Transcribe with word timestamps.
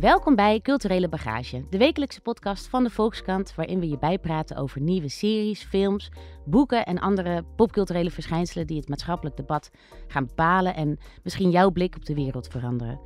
Welkom 0.00 0.34
bij 0.34 0.60
Culturele 0.60 1.08
Bagage, 1.08 1.64
de 1.70 1.78
wekelijkse 1.78 2.20
podcast 2.20 2.68
van 2.68 2.82
de 2.82 2.90
Volkskrant, 2.90 3.54
waarin 3.54 3.80
we 3.80 3.88
je 3.88 3.98
bijpraten 3.98 4.56
over 4.56 4.80
nieuwe 4.80 5.08
series, 5.08 5.62
films, 5.62 6.10
boeken 6.44 6.86
en 6.86 6.98
andere 6.98 7.44
popculturele 7.56 8.10
verschijnselen 8.10 8.66
die 8.66 8.76
het 8.76 8.88
maatschappelijk 8.88 9.36
debat 9.36 9.70
gaan 10.06 10.26
bepalen 10.26 10.74
en 10.74 10.98
misschien 11.22 11.50
jouw 11.50 11.70
blik 11.70 11.96
op 11.96 12.04
de 12.04 12.14
wereld 12.14 12.48
veranderen. 12.48 13.00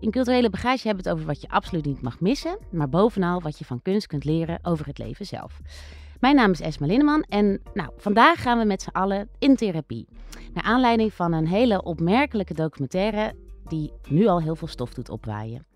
In 0.00 0.10
Culturele 0.10 0.50
Bagage 0.50 0.86
hebben 0.86 1.04
we 1.04 1.10
het 1.10 1.18
over 1.18 1.32
wat 1.32 1.40
je 1.40 1.48
absoluut 1.48 1.84
niet 1.84 2.02
mag 2.02 2.20
missen, 2.20 2.58
maar 2.70 2.88
bovenal 2.88 3.40
wat 3.40 3.58
je 3.58 3.64
van 3.64 3.82
kunst 3.82 4.06
kunt 4.06 4.24
leren 4.24 4.58
over 4.62 4.86
het 4.86 4.98
leven 4.98 5.26
zelf. 5.26 5.60
Mijn 6.20 6.36
naam 6.36 6.50
is 6.50 6.60
Esma 6.60 6.86
Linneman 6.86 7.24
en 7.28 7.60
nou, 7.74 7.90
vandaag 7.96 8.42
gaan 8.42 8.58
we 8.58 8.64
met 8.64 8.82
z'n 8.82 8.90
allen 8.90 9.28
in 9.38 9.56
therapie. 9.56 10.08
Naar 10.54 10.64
aanleiding 10.64 11.12
van 11.12 11.32
een 11.32 11.46
hele 11.46 11.82
opmerkelijke 11.82 12.54
documentaire 12.54 13.32
die 13.68 13.92
nu 14.08 14.26
al 14.26 14.40
heel 14.40 14.56
veel 14.56 14.68
stof 14.68 14.94
doet 14.94 15.10
opwaaien. 15.10 15.66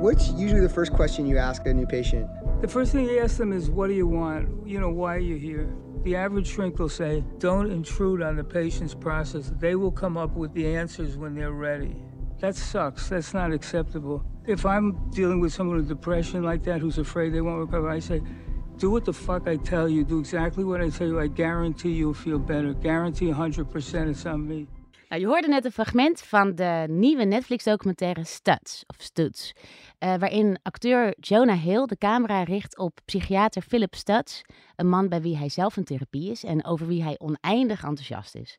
What's 0.00 0.30
usually 0.30 0.66
the 0.66 0.72
first 0.72 0.92
question 0.92 1.26
you 1.26 1.40
ask 1.40 1.66
a 1.66 1.72
new 1.72 1.86
patient? 1.86 2.26
The 2.60 2.68
first 2.68 2.90
thing 2.90 3.06
you 3.06 3.22
ask 3.22 3.36
them 3.36 3.52
is, 3.52 3.68
What 3.68 3.88
do 3.88 3.94
you 3.94 4.08
want? 4.08 4.48
You 4.64 4.78
know, 4.78 4.94
why 4.94 5.14
are 5.14 5.24
you 5.24 5.38
here? 5.38 5.66
The 6.04 6.16
average 6.16 6.46
shrink 6.46 6.78
will 6.78 6.88
say, 6.88 7.22
Don't 7.38 7.70
intrude 7.70 8.22
on 8.22 8.36
the 8.36 8.44
patient's 8.44 8.94
process. 8.94 9.52
They 9.58 9.74
will 9.74 9.92
come 9.92 10.20
up 10.20 10.36
with 10.36 10.52
the 10.52 10.76
answers 10.76 11.16
when 11.16 11.34
they're 11.34 11.58
ready. 11.60 11.96
That 12.40 12.54
sucks. 12.54 13.08
That's 13.08 13.34
not 13.34 13.52
acceptable. 13.52 14.22
If 14.46 14.64
I'm 14.64 15.10
dealing 15.10 15.40
with 15.40 15.52
someone 15.52 15.76
with 15.76 15.88
depression 15.88 16.42
like 16.44 16.62
that 16.64 16.80
who's 16.80 16.98
afraid 16.98 17.32
they 17.32 17.40
won't 17.40 17.60
recover, 17.60 17.90
I 17.90 18.00
say, 18.00 18.22
do 18.78 18.90
what 18.90 19.04
the 19.04 19.12
fuck 19.12 19.48
I 19.48 19.56
tell 19.56 19.88
you. 19.88 20.04
Do 20.04 20.20
exactly 20.20 20.64
what 20.64 20.80
I 20.80 20.90
tell 20.90 21.08
you. 21.08 21.20
I 21.20 21.26
guarantee 21.26 21.92
you'll 21.92 22.14
feel 22.14 22.38
better. 22.38 22.74
Guarantee 22.74 23.32
100% 23.32 24.10
it's 24.10 24.24
on 24.26 24.46
me. 24.46 24.66
Nou, 25.08 25.20
je 25.20 25.26
hoorde 25.26 25.48
net 25.48 25.64
een 25.64 25.72
fragment 25.72 26.20
van 26.20 26.54
de 26.54 26.84
nieuwe 26.88 27.24
Netflix-documentaire 27.24 28.24
Studs, 28.24 28.84
of 28.86 28.96
Studs, 28.98 29.52
uh, 29.98 30.14
waarin 30.16 30.58
acteur 30.62 31.14
Jonah 31.20 31.62
Hill 31.62 31.86
de 31.86 31.98
camera 31.98 32.42
richt 32.42 32.78
op 32.78 32.98
psychiater 33.04 33.62
Philip 33.62 33.94
Studs, 33.94 34.42
een 34.76 34.88
man 34.88 35.08
bij 35.08 35.22
wie 35.22 35.36
hij 35.36 35.48
zelf 35.48 35.76
in 35.76 35.84
therapie 35.84 36.30
is 36.30 36.44
en 36.44 36.64
over 36.64 36.86
wie 36.86 37.02
hij 37.02 37.18
oneindig 37.18 37.84
enthousiast 37.84 38.34
is. 38.34 38.58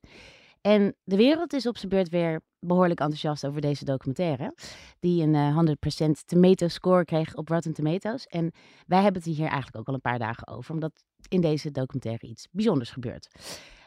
En 0.62 0.96
de 1.04 1.16
wereld 1.16 1.54
is 1.54 1.68
op 1.68 1.78
zijn 1.78 1.90
beurt 1.90 2.10
weer 2.10 2.42
behoorlijk 2.60 3.00
enthousiast 3.00 3.46
over 3.46 3.62
deze 3.62 3.86
documentaire. 3.86 4.56
Die 5.00 5.24
een 5.24 5.34
uh, 5.34 6.06
100% 6.08 6.10
tomato 6.26 6.68
score 6.68 7.06
kreeg 7.06 7.36
op 7.36 7.50
Rotten 7.50 7.74
Tomatoes. 7.74 8.26
En 8.26 8.52
wij 8.86 9.02
hebben 9.02 9.22
het 9.22 9.36
hier 9.36 9.48
eigenlijk 9.48 9.78
ook 9.78 9.88
al 9.88 9.94
een 9.94 10.02
paar 10.02 10.20
dagen 10.20 10.48
over, 10.48 10.74
omdat 10.74 11.04
in 11.28 11.42
deze 11.42 11.72
documentaire 11.72 12.28
iets 12.28 12.48
bijzonders 12.52 12.90
gebeurt. 12.92 13.28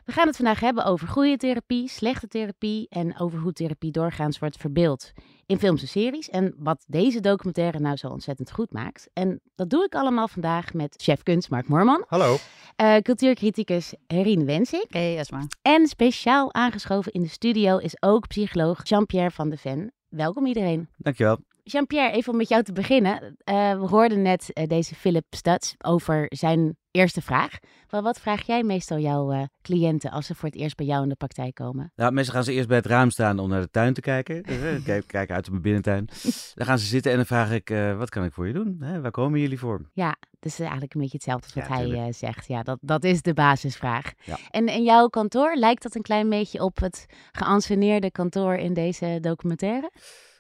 We 0.05 0.13
gaan 0.13 0.27
het 0.27 0.37
vandaag 0.37 0.61
hebben 0.61 0.85
over 0.85 1.09
goede 1.09 1.37
therapie, 1.37 1.89
slechte 1.89 2.29
therapie 2.29 2.87
en 2.89 3.19
over 3.19 3.39
hoe 3.39 3.53
therapie 3.53 3.91
doorgaans 3.91 4.39
wordt 4.39 4.57
verbeeld 4.57 5.13
in 5.47 5.59
films 5.59 5.83
en 5.83 5.89
series. 5.89 6.29
En 6.29 6.55
wat 6.59 6.85
deze 6.87 7.21
documentaire 7.21 7.79
nou 7.79 7.97
zo 7.97 8.09
ontzettend 8.09 8.51
goed 8.51 8.73
maakt. 8.73 9.11
En 9.13 9.41
dat 9.55 9.71
doe 9.71 9.85
ik 9.85 9.95
allemaal 9.95 10.29
vandaag 10.29 10.73
met 10.73 10.95
chef 10.97 11.23
kunst 11.23 11.51
Mark 11.51 11.69
Moorman. 11.69 12.05
Hallo. 12.07 12.37
Uh, 12.83 12.97
cultuurcriticus 13.03 13.95
Herine 14.07 14.45
Wensik. 14.45 14.87
Hey 14.89 15.19
Esma. 15.19 15.47
En 15.63 15.87
speciaal 15.87 16.55
aangeschoven 16.55 17.13
in 17.13 17.23
de 17.23 17.29
studio 17.29 17.79
is 17.79 18.03
ook 18.03 18.27
psycholoog 18.27 18.89
Jean-Pierre 18.89 19.31
van 19.31 19.51
de 19.51 19.57
Ven. 19.57 19.93
Welkom 20.09 20.47
iedereen. 20.47 20.89
Dankjewel. 20.97 21.39
Jean-Pierre, 21.65 22.13
even 22.13 22.33
om 22.33 22.39
met 22.39 22.49
jou 22.49 22.63
te 22.63 22.73
beginnen. 22.73 23.23
Uh, 23.23 23.81
we 23.81 23.87
hoorden 23.87 24.23
net 24.23 24.51
uh, 24.55 24.67
deze 24.67 24.95
Philip 24.95 25.25
Studs 25.31 25.75
over 25.79 26.27
zijn 26.29 26.77
eerste 26.91 27.23
vraag. 27.23 27.59
Maar 27.91 28.03
wat 28.03 28.21
vraag 28.21 28.47
jij 28.47 28.63
meestal 28.63 28.99
jouw 28.99 29.33
uh, 29.33 29.43
cliënten 29.63 30.11
als 30.11 30.27
ze 30.27 30.35
voor 30.35 30.49
het 30.49 30.59
eerst 30.59 30.77
bij 30.77 30.87
jou 30.87 31.03
in 31.03 31.09
de 31.09 31.15
praktijk 31.15 31.55
komen? 31.55 31.93
Nou, 31.97 32.13
meestal 32.13 32.35
gaan 32.35 32.45
ze 32.45 32.53
eerst 32.53 32.69
bij 32.69 32.77
het 32.77 32.87
raam 32.87 33.11
staan 33.11 33.39
om 33.39 33.49
naar 33.49 33.61
de 33.61 33.71
tuin 33.71 33.95
te 33.95 34.01
kijken. 34.01 34.43
Kijk, 34.85 35.07
kijken 35.07 35.35
uit 35.35 35.45
op 35.45 35.51
mijn 35.51 35.63
binnentuin. 35.63 36.09
Dan 36.55 36.67
gaan 36.67 36.79
ze 36.79 36.87
zitten 36.87 37.11
en 37.11 37.17
dan 37.17 37.27
vraag 37.27 37.53
ik, 37.53 37.69
wat 37.97 38.09
kan 38.09 38.25
ik 38.25 38.33
voor 38.33 38.47
je 38.47 38.53
doen? 38.53 38.77
Hè, 38.81 39.01
waar 39.01 39.11
komen 39.11 39.41
jullie 39.41 39.59
voor? 39.59 39.81
Ja, 39.93 40.17
dus 40.41 40.59
eigenlijk 40.59 40.95
een 40.95 41.01
beetje 41.01 41.17
hetzelfde 41.17 41.45
als 41.45 41.55
wat 41.55 41.79
ja, 41.79 41.97
hij 41.97 42.13
zegt. 42.13 42.47
Ja, 42.47 42.63
dat, 42.63 42.79
dat 42.81 43.05
is 43.05 43.23
de 43.23 43.35
basisvraag. 43.35 44.13
Ja. 44.25 44.39
En 44.51 44.67
in 44.67 44.83
jouw 44.83 45.09
kantoor, 45.09 45.57
lijkt 45.57 45.83
dat 45.83 45.95
een 45.95 46.03
klein 46.03 46.29
beetje 46.29 46.63
op 46.63 46.79
het 46.79 47.07
geanceneerde 47.33 48.11
kantoor 48.11 48.55
in 48.55 48.75
deze 48.75 49.19
documentaire? 49.21 49.91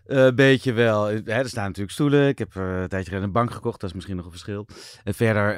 Een 0.06 0.26
uh, 0.26 0.34
beetje 0.34 0.72
wel. 0.72 1.04
Hè, 1.04 1.22
er 1.24 1.48
staan 1.48 1.66
natuurlijk 1.66 1.92
stoelen. 1.92 2.28
Ik 2.28 2.38
heb 2.38 2.54
uh, 2.54 2.80
een 2.80 2.88
tijdje 2.88 3.08
geleden 3.08 3.22
een 3.22 3.32
bank 3.32 3.50
gekocht. 3.50 3.80
Dat 3.80 3.88
is 3.88 3.94
misschien 3.94 4.16
nog 4.16 4.24
een 4.24 4.30
verschil. 4.30 4.66
En 5.04 5.14
verder 5.14 5.56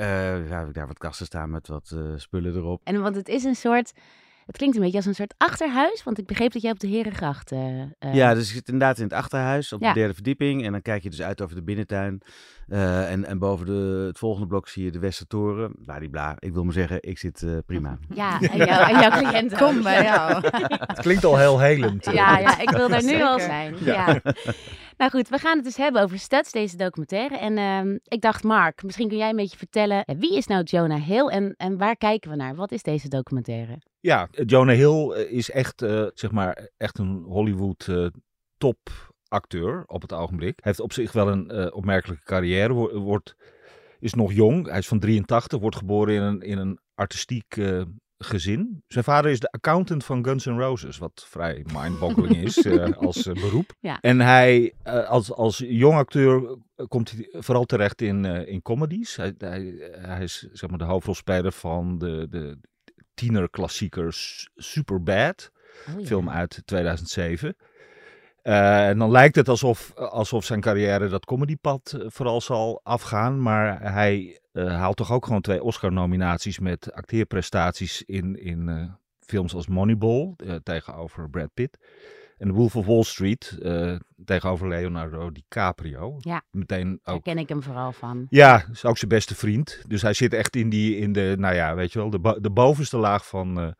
heb 0.49 0.69
ik 0.69 0.75
daar 0.75 0.87
wat 0.87 0.99
kasten 0.99 1.27
staan 1.27 1.51
met 1.51 1.69
wat 1.69 1.97
spullen 2.17 2.55
erop. 2.55 2.81
En 2.85 3.03
want 3.03 3.17
het 3.17 3.29
is 3.29 3.45
een 3.45 3.57
soort... 3.57 3.93
Het 4.47 4.57
klinkt 4.57 4.77
een 4.77 4.83
beetje 4.83 4.97
als 4.97 5.07
een 5.07 5.15
soort 5.15 5.35
achterhuis, 5.37 6.03
want 6.03 6.19
ik 6.19 6.27
begreep 6.27 6.53
dat 6.53 6.63
jij 6.63 6.71
op 6.71 6.81
de 6.81 6.87
Herengracht... 6.87 7.53
Uh, 7.53 7.83
ja, 8.13 8.35
dus 8.35 8.49
je 8.49 8.55
zit 8.55 8.69
inderdaad 8.69 8.99
in 8.99 9.05
het 9.05 9.13
achterhuis, 9.13 9.73
op 9.73 9.81
ja. 9.81 9.93
de 9.93 9.99
derde 9.99 10.15
verdieping. 10.15 10.65
En 10.65 10.73
dan 10.73 10.83
kijk 10.83 11.03
je 11.03 11.11
dus 11.11 11.23
uit 11.23 11.43
over 11.43 11.57
de 11.57 11.63
binnentuin. 11.63 12.23
Uh, 12.69 13.13
en, 13.13 13.25
en 13.25 13.39
boven 13.39 13.67
de, 13.67 14.05
het 14.07 14.19
volgende 14.19 14.47
blok 14.47 14.69
zie 14.69 14.85
je 14.85 14.91
de 14.91 14.99
Westertoren. 14.99 15.75
Bladibla. 15.85 16.37
Ik 16.39 16.53
wil 16.53 16.65
maar 16.65 16.73
zeggen, 16.73 16.99
ik 17.01 17.19
zit 17.19 17.43
uh, 17.43 17.59
prima. 17.67 17.99
Ja, 18.15 18.41
en, 18.41 18.57
jou, 18.57 18.91
en 18.91 19.01
jouw 19.01 19.11
cliënten 19.11 19.59
Kom 19.59 19.83
bij 19.83 20.03
jou. 20.03 20.41
het 20.93 21.01
klinkt 21.01 21.25
al 21.25 21.39
heel 21.39 21.61
helend. 21.61 22.05
Ja, 22.05 22.39
ja 22.39 22.59
ik 22.59 22.71
wil 22.71 22.89
daar 22.89 23.05
nu 23.05 23.23
al 23.23 23.41
zijn. 23.41 23.75
Ja. 23.81 24.21
ja. 24.23 24.33
Nou 24.97 25.11
goed, 25.11 25.29
we 25.29 25.39
gaan 25.39 25.57
het 25.57 25.65
dus 25.65 25.77
hebben 25.77 26.03
over 26.03 26.19
Studs, 26.19 26.53
deze 26.53 26.77
documentaire. 26.77 27.39
En 27.39 27.59
uh, 27.87 27.99
ik 28.05 28.21
dacht, 28.21 28.43
Mark, 28.43 28.83
misschien 28.83 29.09
kun 29.09 29.17
jij 29.17 29.31
een 29.31 29.37
beetje 29.37 29.59
vertellen... 29.59 30.05
wie 30.19 30.37
is 30.37 30.47
nou 30.47 30.63
Jonah 30.63 31.03
Hill 31.03 31.27
en, 31.27 31.55
en 31.57 31.79
waar 31.79 31.97
kijken 31.97 32.31
we 32.31 32.37
naar? 32.37 32.55
Wat 32.55 32.73
is 32.73 32.83
deze 32.83 33.09
documentaire? 33.09 33.79
Ja, 34.05 34.29
Jonah 34.31 34.77
Hill 34.77 35.27
is 35.29 35.51
echt, 35.51 35.83
uh, 35.83 36.07
zeg 36.15 36.31
maar, 36.31 36.69
echt 36.77 36.99
een 36.99 37.23
Hollywood 37.27 37.87
uh, 37.91 38.07
top 38.57 38.79
acteur 39.29 39.85
op 39.87 40.03
het 40.03 40.13
ogenblik. 40.13 40.53
Hij 40.55 40.71
heeft 40.71 40.81
op 40.81 40.93
zich 40.93 41.13
wel 41.13 41.29
een 41.29 41.51
uh, 41.55 41.67
opmerkelijke 41.71 42.25
carrière. 42.25 42.99
Wordt, 42.99 43.37
is 44.01 44.15
nog 44.15 44.33
jong. 44.33 44.69
Hij 44.69 44.79
is 44.79 44.89
van 44.89 44.99
83. 44.99 45.61
Wordt 45.61 45.77
geboren 45.77 46.15
in 46.15 46.23
een, 46.23 46.41
in 46.41 46.59
een 46.59 46.79
artistiek 46.95 47.57
uh, 47.57 47.83
gezin. 48.19 48.83
Zijn 48.89 49.05
vader 49.05 49.31
is 49.31 49.41
de 49.41 49.51
accountant 49.51 50.05
van 50.05 50.25
Guns 50.25 50.45
N' 50.45 50.59
Roses. 50.59 50.99
Wat 50.99 51.27
vrij 51.29 51.67
mindboggling 51.73 52.37
is 52.37 52.57
uh, 52.57 52.93
als 53.07 53.23
beroep. 53.23 53.75
Ja. 53.81 54.01
En 54.01 54.21
hij, 54.21 54.75
als, 55.07 55.33
als 55.33 55.59
jong 55.67 55.97
acteur, 55.97 56.59
komt 56.89 57.11
hij 57.11 57.29
vooral 57.43 57.65
terecht 57.65 58.03
in, 58.03 58.25
in 58.25 58.63
comedies. 58.63 59.17
Hij, 59.17 59.35
hij, 59.39 59.75
hij 59.93 60.23
is 60.23 60.49
zeg 60.53 60.71
maar 60.71 60.79
de 60.79 60.85
hoofdrolspeler 60.85 61.53
van 61.53 61.99
de, 61.99 62.27
de 62.31 62.59
tienerklassiekers 63.15 64.49
Superbad. 64.57 65.51
Oh, 65.89 66.01
ja. 66.01 66.07
Film 66.07 66.31
uit 66.31 66.63
2007. 66.65 67.57
Uh, 68.43 68.89
en 68.89 68.99
dan 68.99 69.11
lijkt 69.11 69.37
het 69.37 69.49
alsof, 69.49 69.95
alsof 69.95 70.45
zijn 70.45 70.61
carrière 70.61 71.09
dat 71.09 71.25
comedypad 71.25 71.97
vooral 72.07 72.41
zal 72.41 72.81
afgaan. 72.83 73.43
Maar 73.43 73.93
hij 73.93 74.41
uh, 74.53 74.67
haalt 74.67 74.97
toch 74.97 75.13
ook 75.13 75.27
gewoon 75.27 75.41
twee 75.41 75.63
Oscar-nominaties 75.63 76.59
met 76.59 76.93
acteerprestaties 76.93 78.03
in, 78.03 78.37
in 78.37 78.69
uh, 78.69 78.85
films 79.21 79.55
als 79.55 79.67
Moneyball 79.67 80.35
tegenover 80.63 81.31
Brad 81.31 81.51
Pitt. 81.55 81.79
En 82.45 82.53
Wolf 82.53 82.77
of 82.77 82.87
Wall 82.87 83.03
Street 83.03 83.59
tegenover 84.25 84.69
Leonardo 84.69 85.31
DiCaprio. 85.33 86.17
Ja, 86.21 86.43
Meteen 86.51 86.93
ook, 86.93 87.05
daar 87.05 87.21
ken 87.35 87.39
ik 87.39 87.49
hem 87.49 87.63
vooral 87.63 87.93
van. 87.93 88.27
Ja, 88.29 88.65
is 88.73 88.85
ook 88.85 88.99
zijn 88.99 89.11
beste 89.11 89.35
vriend. 89.35 89.83
Dus 89.87 90.03
hij 90.03 90.13
zit 90.13 90.33
echt 90.33 90.57
in, 90.57 90.69
die, 90.69 90.97
in 90.97 91.13
de, 91.13 91.35
nou 91.39 91.55
ja, 91.55 91.75
weet 91.75 91.93
je 91.93 91.99
wel, 91.99 92.11
de, 92.11 92.39
de 92.41 92.51
bovenste 92.51 92.97
laag 92.97 93.27
van, 93.27 93.75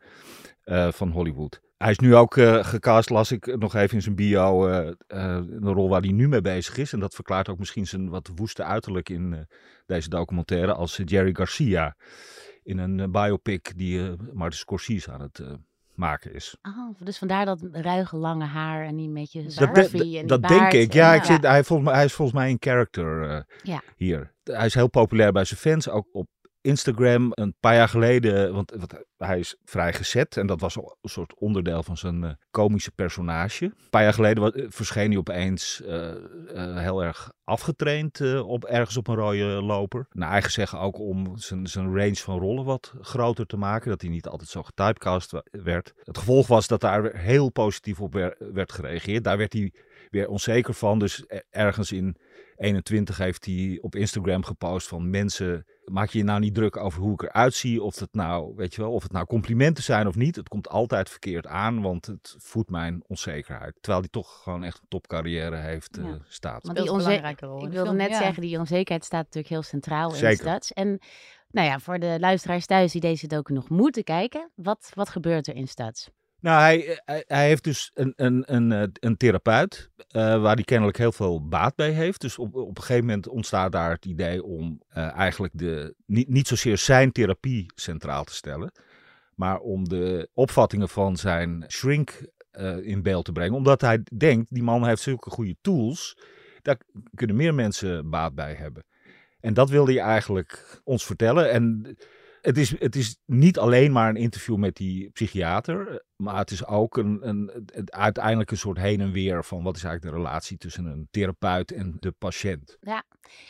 van 0.91 1.09
Hollywood. 1.09 1.61
Hij 1.77 1.91
is 1.91 1.99
nu 1.99 2.15
ook 2.15 2.35
uh, 2.35 2.63
gecast, 2.63 3.09
las 3.09 3.31
ik 3.31 3.57
nog 3.57 3.75
even 3.75 3.95
in 3.95 4.01
zijn 4.01 4.15
bio, 4.15 4.69
uh, 4.69 4.85
uh, 4.85 4.93
een 5.07 5.73
rol 5.73 5.89
waar 5.89 6.01
hij 6.01 6.11
nu 6.11 6.27
mee 6.27 6.41
bezig 6.41 6.77
is. 6.77 6.93
En 6.93 6.99
dat 6.99 7.15
verklaart 7.15 7.49
ook 7.49 7.59
misschien 7.59 7.87
zijn 7.87 8.09
wat 8.09 8.31
woeste 8.35 8.63
uiterlijk 8.63 9.09
in 9.09 9.47
deze 9.85 10.09
documentaire 10.09 10.73
als 10.73 11.01
Jerry 11.05 11.33
Garcia. 11.33 11.95
In 12.63 12.77
een 12.77 13.11
biopic 13.11 13.73
die 13.75 14.15
Martin 14.33 14.59
Scorsese 14.59 15.11
aan 15.11 15.21
het 15.21 15.43
maken 15.95 16.33
is. 16.33 16.55
Oh, 16.61 16.99
dus 16.99 17.17
vandaar 17.17 17.45
dat 17.45 17.59
ruige 17.71 18.17
lange 18.17 18.45
haar 18.45 18.85
en 18.85 18.95
die 18.95 19.09
beetje 19.09 19.43
dat, 19.43 19.75
de, 19.75 20.17
en 20.19 20.27
Dat 20.27 20.41
denk 20.41 20.71
ik, 20.73 20.93
ja. 20.93 21.13
ik 21.13 21.23
zit, 21.23 21.43
hij, 21.43 21.63
volgens 21.63 21.87
mij, 21.87 21.97
hij 21.97 22.05
is 22.05 22.13
volgens 22.13 22.37
mij 22.37 22.49
een 22.49 22.57
character 22.59 23.45
ja. 23.63 23.81
hier. 23.95 24.33
Hij 24.43 24.65
is 24.65 24.73
heel 24.73 24.89
populair 24.89 25.31
bij 25.31 25.45
zijn 25.45 25.59
fans, 25.59 25.89
ook 25.89 26.07
op 26.11 26.27
Instagram 26.65 27.31
een 27.33 27.55
paar 27.59 27.75
jaar 27.75 27.89
geleden, 27.89 28.53
want, 28.53 28.73
hij 29.17 29.39
is 29.39 29.55
vrij 29.63 29.93
gezet 29.93 30.37
en 30.37 30.47
dat 30.47 30.61
was 30.61 30.75
een 30.75 30.93
soort 31.01 31.39
onderdeel 31.39 31.83
van 31.83 31.97
zijn 31.97 32.23
uh, 32.23 32.29
komische 32.51 32.91
personage. 32.91 33.65
Een 33.65 33.89
paar 33.89 34.03
jaar 34.03 34.13
geleden 34.13 34.43
was, 34.43 34.51
verscheen 34.55 35.09
hij 35.09 35.17
opeens 35.17 35.81
uh, 35.85 36.77
heel 36.77 37.03
erg 37.03 37.31
afgetraind 37.43 38.41
op, 38.41 38.65
ergens 38.65 38.97
op 38.97 39.07
een 39.07 39.15
rode 39.15 39.45
loper. 39.45 40.07
Naar 40.11 40.31
eigen 40.31 40.51
zeggen 40.51 40.79
ook 40.79 40.99
om 40.99 41.37
zijn, 41.37 41.67
zijn 41.67 41.97
range 41.97 42.15
van 42.15 42.39
rollen 42.39 42.65
wat 42.65 42.93
groter 43.01 43.45
te 43.45 43.57
maken, 43.57 43.89
dat 43.89 44.01
hij 44.01 44.09
niet 44.09 44.27
altijd 44.27 44.49
zo 44.49 44.63
getypecast 44.63 45.33
werd. 45.51 45.93
Het 46.03 46.17
gevolg 46.17 46.47
was 46.47 46.67
dat 46.67 46.81
daar 46.81 47.15
heel 47.15 47.49
positief 47.49 48.01
op 48.01 48.13
werd 48.53 48.71
gereageerd. 48.71 49.23
Daar 49.23 49.37
werd 49.37 49.53
hij 49.53 49.73
weer 50.09 50.27
onzeker 50.27 50.73
van, 50.73 50.99
dus 50.99 51.25
ergens 51.49 51.91
in 51.91 52.17
21 52.55 53.17
heeft 53.17 53.45
hij 53.45 53.77
op 53.81 53.95
Instagram 53.95 54.43
gepost 54.43 54.87
van 54.87 55.09
mensen 55.09 55.65
maak 55.85 56.09
je 56.09 56.17
je 56.17 56.23
nou 56.23 56.39
niet 56.39 56.53
druk 56.55 56.77
over 56.77 57.01
hoe 57.01 57.13
ik 57.13 57.21
eruit 57.21 57.53
zie, 57.53 57.83
of 57.83 57.99
het 57.99 58.13
nou, 58.13 58.53
weet 58.55 58.75
je 58.75 58.81
wel, 58.81 58.91
of 58.91 59.03
het 59.03 59.11
nou 59.11 59.25
complimenten 59.25 59.83
zijn 59.83 60.07
of 60.07 60.15
niet. 60.15 60.35
Het 60.35 60.47
komt 60.47 60.69
altijd 60.69 61.09
verkeerd 61.09 61.47
aan, 61.47 61.81
want 61.81 62.05
het 62.05 62.35
voedt 62.37 62.69
mijn 62.69 63.03
onzekerheid. 63.07 63.73
Terwijl 63.81 63.99
hij 63.99 64.09
toch 64.09 64.41
gewoon 64.43 64.63
echt 64.63 64.77
een 64.79 64.87
topcarrière 64.87 65.55
heeft, 65.55 65.97
Ja. 66.01 66.03
eh, 66.03 66.13
staat. 66.27 66.51
Want 66.51 66.63
Speelt 66.63 66.77
die 66.77 66.85
een 66.87 66.91
onze- 66.93 67.05
belangrijke 67.05 67.45
rol 67.45 67.57
in 67.59 67.63
Ik 67.63 67.69
de 67.69 67.75
wilde 67.75 67.89
film, 67.89 68.01
net 68.01 68.09
ja. 68.09 68.17
zeggen, 68.17 68.41
die 68.41 68.59
onzekerheid 68.59 69.05
staat 69.05 69.23
natuurlijk 69.23 69.53
heel 69.53 69.63
centraal 69.63 70.09
in 70.09 70.15
Zeker. 70.15 70.47
Studs. 70.47 70.73
En 70.73 70.99
nou 71.49 71.67
ja, 71.67 71.79
voor 71.79 71.99
de 71.99 72.17
luisteraars 72.19 72.65
thuis 72.65 72.91
die 72.91 73.01
deze 73.01 73.27
docu 73.27 73.53
nog 73.53 73.69
moeten 73.69 74.03
kijken, 74.03 74.49
wat, 74.55 74.91
wat 74.93 75.09
gebeurt 75.09 75.47
er 75.47 75.55
in 75.55 75.67
Studs? 75.67 76.09
Nou, 76.45 76.59
hij, 76.61 77.01
hij, 77.05 77.23
hij 77.27 77.47
heeft 77.47 77.63
dus 77.63 77.91
een, 77.93 78.13
een, 78.15 78.43
een, 78.45 78.71
eh, 78.71 78.87
een 78.99 79.17
therapeut 79.17 79.89
eh, 80.07 80.41
waar 80.41 80.55
hij 80.55 80.63
kennelijk 80.63 80.97
heel 80.97 81.11
veel 81.11 81.47
baat 81.47 81.75
bij 81.75 81.91
heeft. 81.91 82.21
Dus 82.21 82.37
op, 82.37 82.55
op 82.55 82.77
een 82.77 82.83
gegeven 82.83 83.05
moment 83.05 83.27
ontstaat 83.27 83.71
daar 83.71 83.91
het 83.91 84.05
idee 84.05 84.43
om 84.43 84.81
eh, 84.87 85.11
eigenlijk 85.11 85.53
de, 85.57 85.95
niet, 86.05 86.29
niet 86.29 86.47
zozeer 86.47 86.77
zijn 86.77 87.11
therapie 87.11 87.65
centraal 87.75 88.23
te 88.23 88.33
stellen, 88.33 88.71
maar 89.35 89.59
om 89.59 89.89
de 89.89 90.29
opvattingen 90.33 90.89
van 90.89 91.17
zijn 91.17 91.65
shrink 91.67 92.21
eh, 92.51 92.77
in 92.77 93.01
beeld 93.01 93.25
te 93.25 93.31
brengen. 93.31 93.55
Omdat 93.55 93.81
hij 93.81 94.03
denkt, 94.17 94.53
die 94.53 94.63
man 94.63 94.87
heeft 94.87 95.01
zulke 95.01 95.29
goede 95.29 95.55
tools, 95.61 96.17
daar 96.61 96.77
kunnen 97.15 97.35
meer 97.35 97.53
mensen 97.53 98.09
baat 98.09 98.35
bij 98.35 98.53
hebben. 98.53 98.85
En 99.39 99.53
dat 99.53 99.69
wilde 99.69 99.93
hij 99.93 100.01
eigenlijk 100.01 100.81
ons 100.83 101.05
vertellen. 101.05 101.51
En 101.51 101.95
het 102.45 102.57
is, 102.57 102.79
het 102.79 102.95
is 102.95 103.17
niet 103.25 103.57
alleen 103.57 103.91
maar 103.91 104.09
een 104.09 104.15
interview 104.15 104.55
met 104.55 104.75
die 104.75 105.09
psychiater, 105.09 106.03
maar 106.15 106.37
het 106.37 106.51
is 106.51 106.65
ook 106.67 106.97
een, 106.97 107.19
een, 107.27 107.51
het- 107.73 107.91
uiteindelijk 107.91 108.51
een 108.51 108.57
soort 108.57 108.77
heen 108.77 109.01
en 109.01 109.11
weer 109.11 109.43
van 109.43 109.63
wat 109.63 109.75
is 109.75 109.83
eigenlijk 109.83 110.15
de 110.15 110.21
relatie 110.23 110.57
tussen 110.57 110.85
een 110.85 111.07
therapeut 111.11 111.71
en 111.71 111.97
de 111.99 112.11
patiënt. 112.11 112.77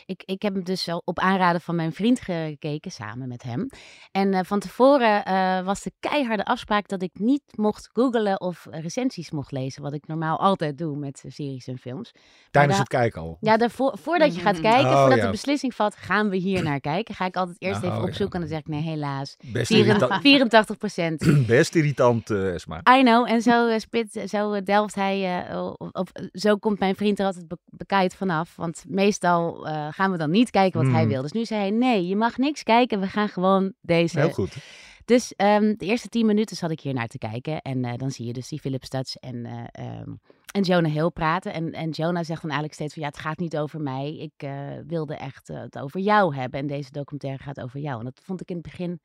Ik, 0.06 0.22
ik 0.24 0.42
heb 0.42 0.54
hem 0.54 0.64
dus 0.64 0.88
al 0.88 1.02
op 1.04 1.18
aanraden 1.18 1.60
van 1.60 1.74
mijn 1.76 1.92
vriend 1.92 2.20
gekeken, 2.20 2.90
samen 2.90 3.28
met 3.28 3.42
hem. 3.42 3.68
En 4.10 4.34
eh, 4.34 4.40
van 4.44 4.58
tevoren 4.60 5.24
eh, 5.24 5.64
was 5.64 5.82
de 5.82 5.92
keiharde 6.00 6.44
afspraak 6.44 6.88
dat 6.88 7.02
ik 7.02 7.10
niet 7.18 7.42
mocht 7.54 7.90
googlen 7.92 8.40
of 8.40 8.66
recensies 8.70 9.30
mocht 9.30 9.52
lezen. 9.52 9.82
Wat 9.82 9.92
ik 9.92 10.06
normaal 10.06 10.38
altijd 10.38 10.78
doe 10.78 10.96
met 10.96 11.24
series 11.28 11.66
en 11.66 11.78
films. 11.78 12.12
Tijdens 12.50 12.78
het 12.78 12.88
kijken 12.88 13.20
al. 13.20 13.36
Ja, 13.40 13.56
daarvoor, 13.56 13.98
voordat 13.98 14.34
je 14.34 14.40
gaat 14.40 14.60
kijken, 14.60 14.90
Oh, 14.90 15.00
voordat 15.00 15.18
ja. 15.18 15.24
de 15.24 15.30
beslissing 15.30 15.74
valt, 15.74 15.96
gaan 15.96 16.28
we 16.28 16.36
hier 16.36 16.62
naar 16.62 16.80
kijken. 16.80 17.14
Ga 17.14 17.26
ik 17.26 17.36
altijd 17.36 17.56
eerst 17.62 17.80
Oh, 17.82 17.84
even 17.86 17.96
ja. 17.98 18.04
opzoeken 18.04 18.34
en 18.34 18.40
dan 18.40 18.48
zeg 18.48 18.58
ik 18.58 18.66
nee, 18.68 18.82
helaas. 18.82 19.36
Best, 19.52 19.70
irritant, 19.70 20.20
84 20.22 20.76
procent. 20.78 21.46
best 21.46 21.74
irritant, 21.74 22.30
eh, 22.30 22.55
I 22.98 23.02
know. 23.02 23.28
En 23.28 23.42
zo, 23.42 23.68
eh, 23.68 23.78
spit, 23.78 24.22
zo 24.26 24.52
eh, 24.52 24.64
delft 24.64 24.94
hij, 24.94 25.46
of, 25.56 25.90
of 25.92 26.08
zo 26.32 26.56
komt 26.56 26.78
mijn 26.78 26.94
vriend 26.94 27.18
er 27.18 27.26
altijd 27.26 27.48
be 27.48 27.58
bekijkt 27.64 28.14
vanaf. 28.14 28.56
Want 28.56 28.84
meestal 28.88 29.66
gaan 29.90 30.10
we 30.10 30.16
dan 30.16 30.30
niet 30.30 30.50
kijken 30.50 30.82
wat 30.82 30.92
hij 30.92 31.00
Hmm. 31.00 31.10
wil. 31.10 31.22
Dus 31.22 31.32
nu 31.32 31.44
zei 31.44 31.60
hij, 31.60 31.70
nee, 31.70 32.06
je 32.06 32.16
mag 32.16 32.36
niks 32.36 32.62
kijken. 32.62 33.00
We 33.00 33.06
gaan 33.06 33.28
gewoon 33.28 33.72
deze. 33.80 34.18
Heel 34.18 34.30
goed. 34.30 34.56
Dus 35.04 35.34
ehm, 35.34 35.74
de 35.76 35.86
eerste 35.86 36.08
tien 36.08 36.26
minuten 36.26 36.56
zat 36.56 36.70
ik 36.70 36.80
hier 36.80 36.94
naar 36.94 37.06
te 37.06 37.18
kijken. 37.18 37.62
En 37.62 37.96
dan 37.96 38.10
zie 38.10 38.26
je 38.26 38.32
dus 38.32 38.48
die 38.48 38.60
Philip 38.60 38.84
Studs 38.84 39.18
en, 39.18 39.46
eh, 39.46 39.64
ehm, 39.72 40.14
en 40.52 40.62
Jonah 40.62 40.92
Hill 40.92 41.10
praten. 41.10 41.52
En, 41.52 41.72
en 41.72 41.90
Jonah 41.90 42.24
zegt 42.24 42.42
dan 42.42 42.50
eigenlijk 42.50 42.72
steeds 42.72 42.94
van, 42.94 43.02
ja, 43.02 43.08
het 43.08 43.18
gaat 43.18 43.38
niet 43.38 43.58
over 43.58 43.80
mij. 43.80 44.16
Ik 44.16 44.48
wilde 44.86 45.16
echt 45.16 45.48
het 45.48 45.78
over 45.78 46.00
jou 46.00 46.34
hebben. 46.34 46.60
En 46.60 46.66
deze 46.66 46.90
documentaire 46.90 47.42
gaat 47.42 47.60
over 47.60 47.80
jou. 47.80 47.98
En 47.98 48.04
dat 48.04 48.20
vond 48.24 48.40
ik 48.40 48.48
in 48.48 48.56
het 48.56 48.64
begin 48.64 49.00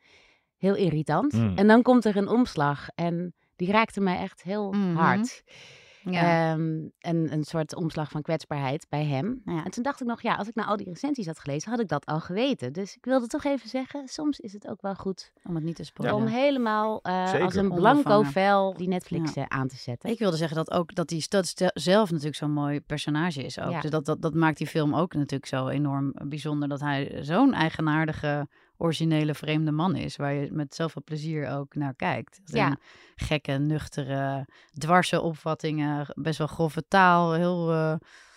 heel 0.61 0.75
irritant. 0.75 1.31
Hmm. 1.31 1.57
En 1.57 1.67
dan 1.67 1.81
komt 1.81 2.05
er 2.05 2.17
een 2.17 2.27
omslag. 2.27 2.87
En 2.95 3.33
die 3.55 3.71
raakte 3.71 4.01
mij 4.01 4.17
echt 4.17 4.41
heel 4.43 4.71
Mhm. 4.71 4.95
hard. 4.95 5.43
Ja. 6.03 6.51
Ehm, 6.51 6.61
een, 6.99 7.33
een 7.33 7.43
soort 7.43 7.75
omslag 7.75 8.09
van 8.11 8.21
kwetsbaarheid 8.21 8.85
bij 8.89 9.05
hem. 9.05 9.41
Ja. 9.45 9.63
En 9.63 9.71
toen 9.71 9.83
dacht 9.83 10.01
ik 10.01 10.07
nog, 10.07 10.21
ja, 10.21 10.35
als 10.35 10.47
ik 10.47 10.55
nou 10.55 10.67
al 10.69 10.77
die 10.77 10.87
recensies 10.89 11.25
had 11.25 11.39
gelezen, 11.39 11.71
had 11.71 11.79
ik 11.79 11.87
dat 11.87 12.05
al 12.05 12.19
geweten. 12.19 12.73
Dus 12.73 12.95
ik 12.95 13.05
wilde 13.05 13.27
toch 13.27 13.43
even 13.43 13.69
zeggen, 13.69 14.07
soms 14.07 14.39
is 14.39 14.53
het 14.53 14.67
ook 14.67 14.81
wel 14.81 14.95
goed 14.95 15.31
om 15.43 15.55
het 15.55 15.63
niet 15.63 15.75
te 15.75 15.83
spoilen. 15.83 16.17
om 16.19 16.25
helemaal 16.25 17.01
eh, 17.01 17.41
als 17.41 17.55
een 17.55 17.69
blanco 17.73 18.21
vel 18.23 18.73
die 18.73 18.87
Netflix 18.87 19.33
Ja. 19.33 19.41
eh, 19.47 19.57
aan 19.59 19.67
te 19.67 19.75
zetten. 19.75 20.09
Ik 20.09 20.19
wilde 20.19 20.37
zeggen 20.37 20.57
dat 20.57 20.71
ook 20.71 20.95
dat 20.95 21.07
die 21.07 21.21
stad 21.21 21.71
zelf 21.73 22.09
natuurlijk 22.09 22.35
zo'n 22.37 22.51
mooi 22.53 22.81
personage 22.81 23.43
is 23.43 23.59
ook. 23.59 23.71
Ja. 23.71 23.81
Dus 23.81 23.91
dat, 23.91 24.05
dat, 24.05 24.21
dat 24.21 24.33
maakt 24.33 24.57
die 24.57 24.67
film 24.67 24.95
ook 24.95 25.13
natuurlijk 25.13 25.45
zo 25.45 25.67
enorm 25.67 26.13
bijzonder. 26.27 26.67
Dat 26.69 26.79
hij 26.79 27.17
zo'n 27.21 27.53
eigenaardige, 27.53 28.47
originele, 28.81 29.33
vreemde 29.35 29.71
man 29.71 29.95
is. 29.95 30.15
Waar 30.15 30.33
je 30.33 30.51
met 30.51 30.75
zoveel 30.75 31.03
plezier 31.03 31.49
ook 31.49 31.75
naar 31.75 31.95
kijkt. 31.95 32.39
Ja. 32.43 32.77
Gekke, 33.15 33.51
nuchtere, 33.51 34.47
dwarse 34.71 35.21
opvattingen. 35.21 36.05
Best 36.13 36.37
wel 36.37 36.47
grove 36.47 36.83
taal. 36.87 37.33
Heel, 37.33 37.71
eh, 37.71 37.93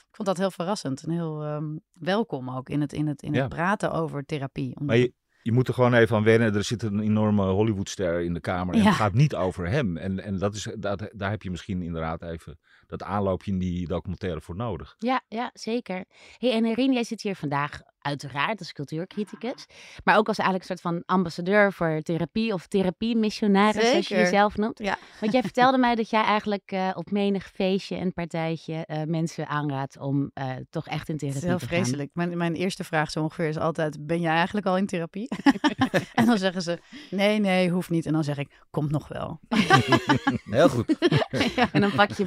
ik 0.09 0.17
vond 0.17 0.29
dat 0.29 0.39
heel 0.39 0.51
verrassend. 0.51 1.03
En 1.03 1.11
heel 1.11 1.43
ehm, 1.45 1.77
welkom 1.93 2.51
ook 2.51 2.69
in 2.69 2.81
het, 2.81 2.93
in 2.93 3.07
het, 3.07 3.23
in 3.23 3.33
Ja. 3.33 3.41
het 3.41 3.49
praten 3.49 3.93
over 3.93 4.25
therapie. 4.25 4.67
Omdat- 4.67 4.87
Maar 4.87 4.97
je, 4.97 5.13
je 5.43 5.53
moet 5.53 5.69
er 5.69 5.75
gewoon 5.75 5.95
even 5.95 6.17
aan 6.17 6.25
wennen. 6.25 6.55
Er 6.55 6.65
zit 6.65 6.83
een 6.83 7.01
enorme 7.01 7.47
Hollywoodster 7.51 8.21
in 8.21 8.35
de 8.35 8.41
kamer. 8.41 8.75
En 8.75 8.81
Ja. 8.81 8.87
het 8.87 8.95
gaat 8.95 9.15
niet 9.15 9.35
over 9.35 9.69
hem. 9.69 9.97
En, 9.97 10.21
en 10.21 10.39
dat 10.39 10.55
is, 10.55 10.69
dat, 10.79 11.09
daar 11.13 11.31
heb 11.31 11.43
je 11.43 11.51
misschien 11.51 11.83
inderdaad 11.83 12.23
even 12.23 12.59
dat 12.87 13.03
aanloopje 13.03 13.51
in 13.51 13.59
die 13.59 13.87
documentaire 13.87 14.41
voor 14.41 14.57
nodig. 14.57 14.95
Ja, 14.99 15.23
ja, 15.29 15.51
zeker. 15.55 16.05
Hey, 16.39 16.53
en 16.53 16.65
Erin, 16.65 16.93
jij 16.93 17.05
zit 17.05 17.23
hier 17.23 17.37
vandaag 17.37 17.81
uiteraard 18.05 18.59
als 18.59 18.73
cultuurcriticus, 18.73 19.67
maar 20.05 20.17
ook 20.17 20.29
als 20.29 20.39
eigenlijk 20.39 20.71
een 20.71 20.77
soort 20.77 20.95
van 20.95 21.03
ambassadeur 21.07 21.73
voor 21.73 22.01
therapie 22.03 22.53
of 22.53 22.67
therapie-missionaris, 22.67 23.89
zoals 23.89 24.09
je 24.09 24.15
Zeker. 24.15 24.25
jezelf 24.25 24.57
noemt. 24.57 24.79
Ja. 24.79 24.99
Want 25.21 25.33
jij 25.33 25.43
vertelde 25.43 25.79
mij 25.79 25.95
dat 25.95 26.11
jij 26.11 26.23
eigenlijk 26.23 26.63
eh, 26.73 26.91
op 26.95 27.11
menig 27.11 27.51
feestje 27.55 27.97
en 27.97 28.13
partijtje 28.13 28.87
eh, 28.87 29.03
mensen 29.03 29.47
aanraadt 29.47 29.99
om 29.99 30.31
eh, 30.35 30.51
toch 30.71 30.87
echt 30.87 31.09
in 31.09 31.17
therapie 31.17 31.41
is 31.41 31.47
heel 31.47 31.59
te 31.59 31.67
gaan. 31.67 31.77
vreselijk. 31.77 32.11
Mijn, 32.15 32.37
mijn 32.37 32.55
eerste 32.55 32.85
vraag 32.85 33.11
zo 33.11 33.23
ongeveer 33.23 33.49
is 33.49 33.59
altijd: 33.59 34.07
Ben 34.07 34.21
jij 34.21 34.35
eigenlijk 34.35 34.67
al 34.67 34.77
in 34.77 34.87
therapie? 34.87 35.29
en 36.15 36.27
dan 36.27 36.39
zeggen 36.39 36.63
ze: 36.63 36.79
Nee, 37.11 37.39
nee, 37.39 37.71
hoeft 37.71 37.91
niet. 37.91 38.07
En 38.07 38.13
dan 38.13 38.25
zeg 38.25 38.39
ik: 38.39 38.65
Komt 38.71 38.91
nog 38.91 39.09
wel. 39.09 39.41
Heel 40.51 40.69
goed. 40.69 40.99
En 41.73 41.81
dan 41.81 41.93
pak 41.95 42.11
je 42.13 42.25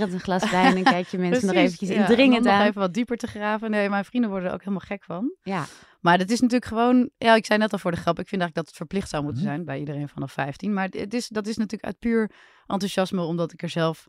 een 0.00 0.20
glas 0.20 0.50
wijn 0.50 0.76
en 0.76 0.82
kijk 0.84 1.06
je 1.08 1.18
mensen 1.28 1.46
nog 1.46 1.56
eventjes 1.56 1.88
ja, 1.88 1.94
indringend 1.94 2.38
om 2.46 2.52
nog 2.52 2.60
aan. 2.60 2.66
even 2.66 2.80
wat 2.80 2.94
dieper 2.94 3.16
te 3.16 3.26
graven. 3.26 3.70
Nee, 3.70 3.88
mijn 3.88 4.04
vrienden 4.04 4.30
worden 4.30 4.48
er 4.48 4.54
ook 4.54 4.60
helemaal 4.60 4.86
gek 4.86 5.04
van. 5.04 5.34
Ja, 5.42 5.64
Maar 6.00 6.18
het 6.18 6.30
is 6.30 6.40
natuurlijk 6.40 6.70
gewoon, 6.70 7.10
ja, 7.18 7.34
ik 7.34 7.46
zei 7.46 7.58
net 7.58 7.72
al 7.72 7.78
voor 7.78 7.90
de 7.90 7.96
grap, 7.96 8.18
ik 8.18 8.28
vind 8.28 8.40
eigenlijk 8.42 8.54
dat 8.54 8.66
het 8.66 8.76
verplicht 8.76 9.08
zou 9.08 9.22
Mhm. 9.22 9.32
moeten 9.32 9.50
zijn 9.50 9.64
bij 9.64 9.78
iedereen 9.78 10.08
vanaf 10.08 10.32
15. 10.32 10.72
Maar 10.74 10.88
het 10.90 11.14
is, 11.14 11.28
dat 11.28 11.46
is 11.46 11.56
natuurlijk 11.56 11.84
uit 11.84 11.98
puur 11.98 12.30
enthousiasme, 12.66 13.22
omdat 13.22 13.52
ik 13.52 13.62
er 13.62 13.68
zelf 13.68 14.08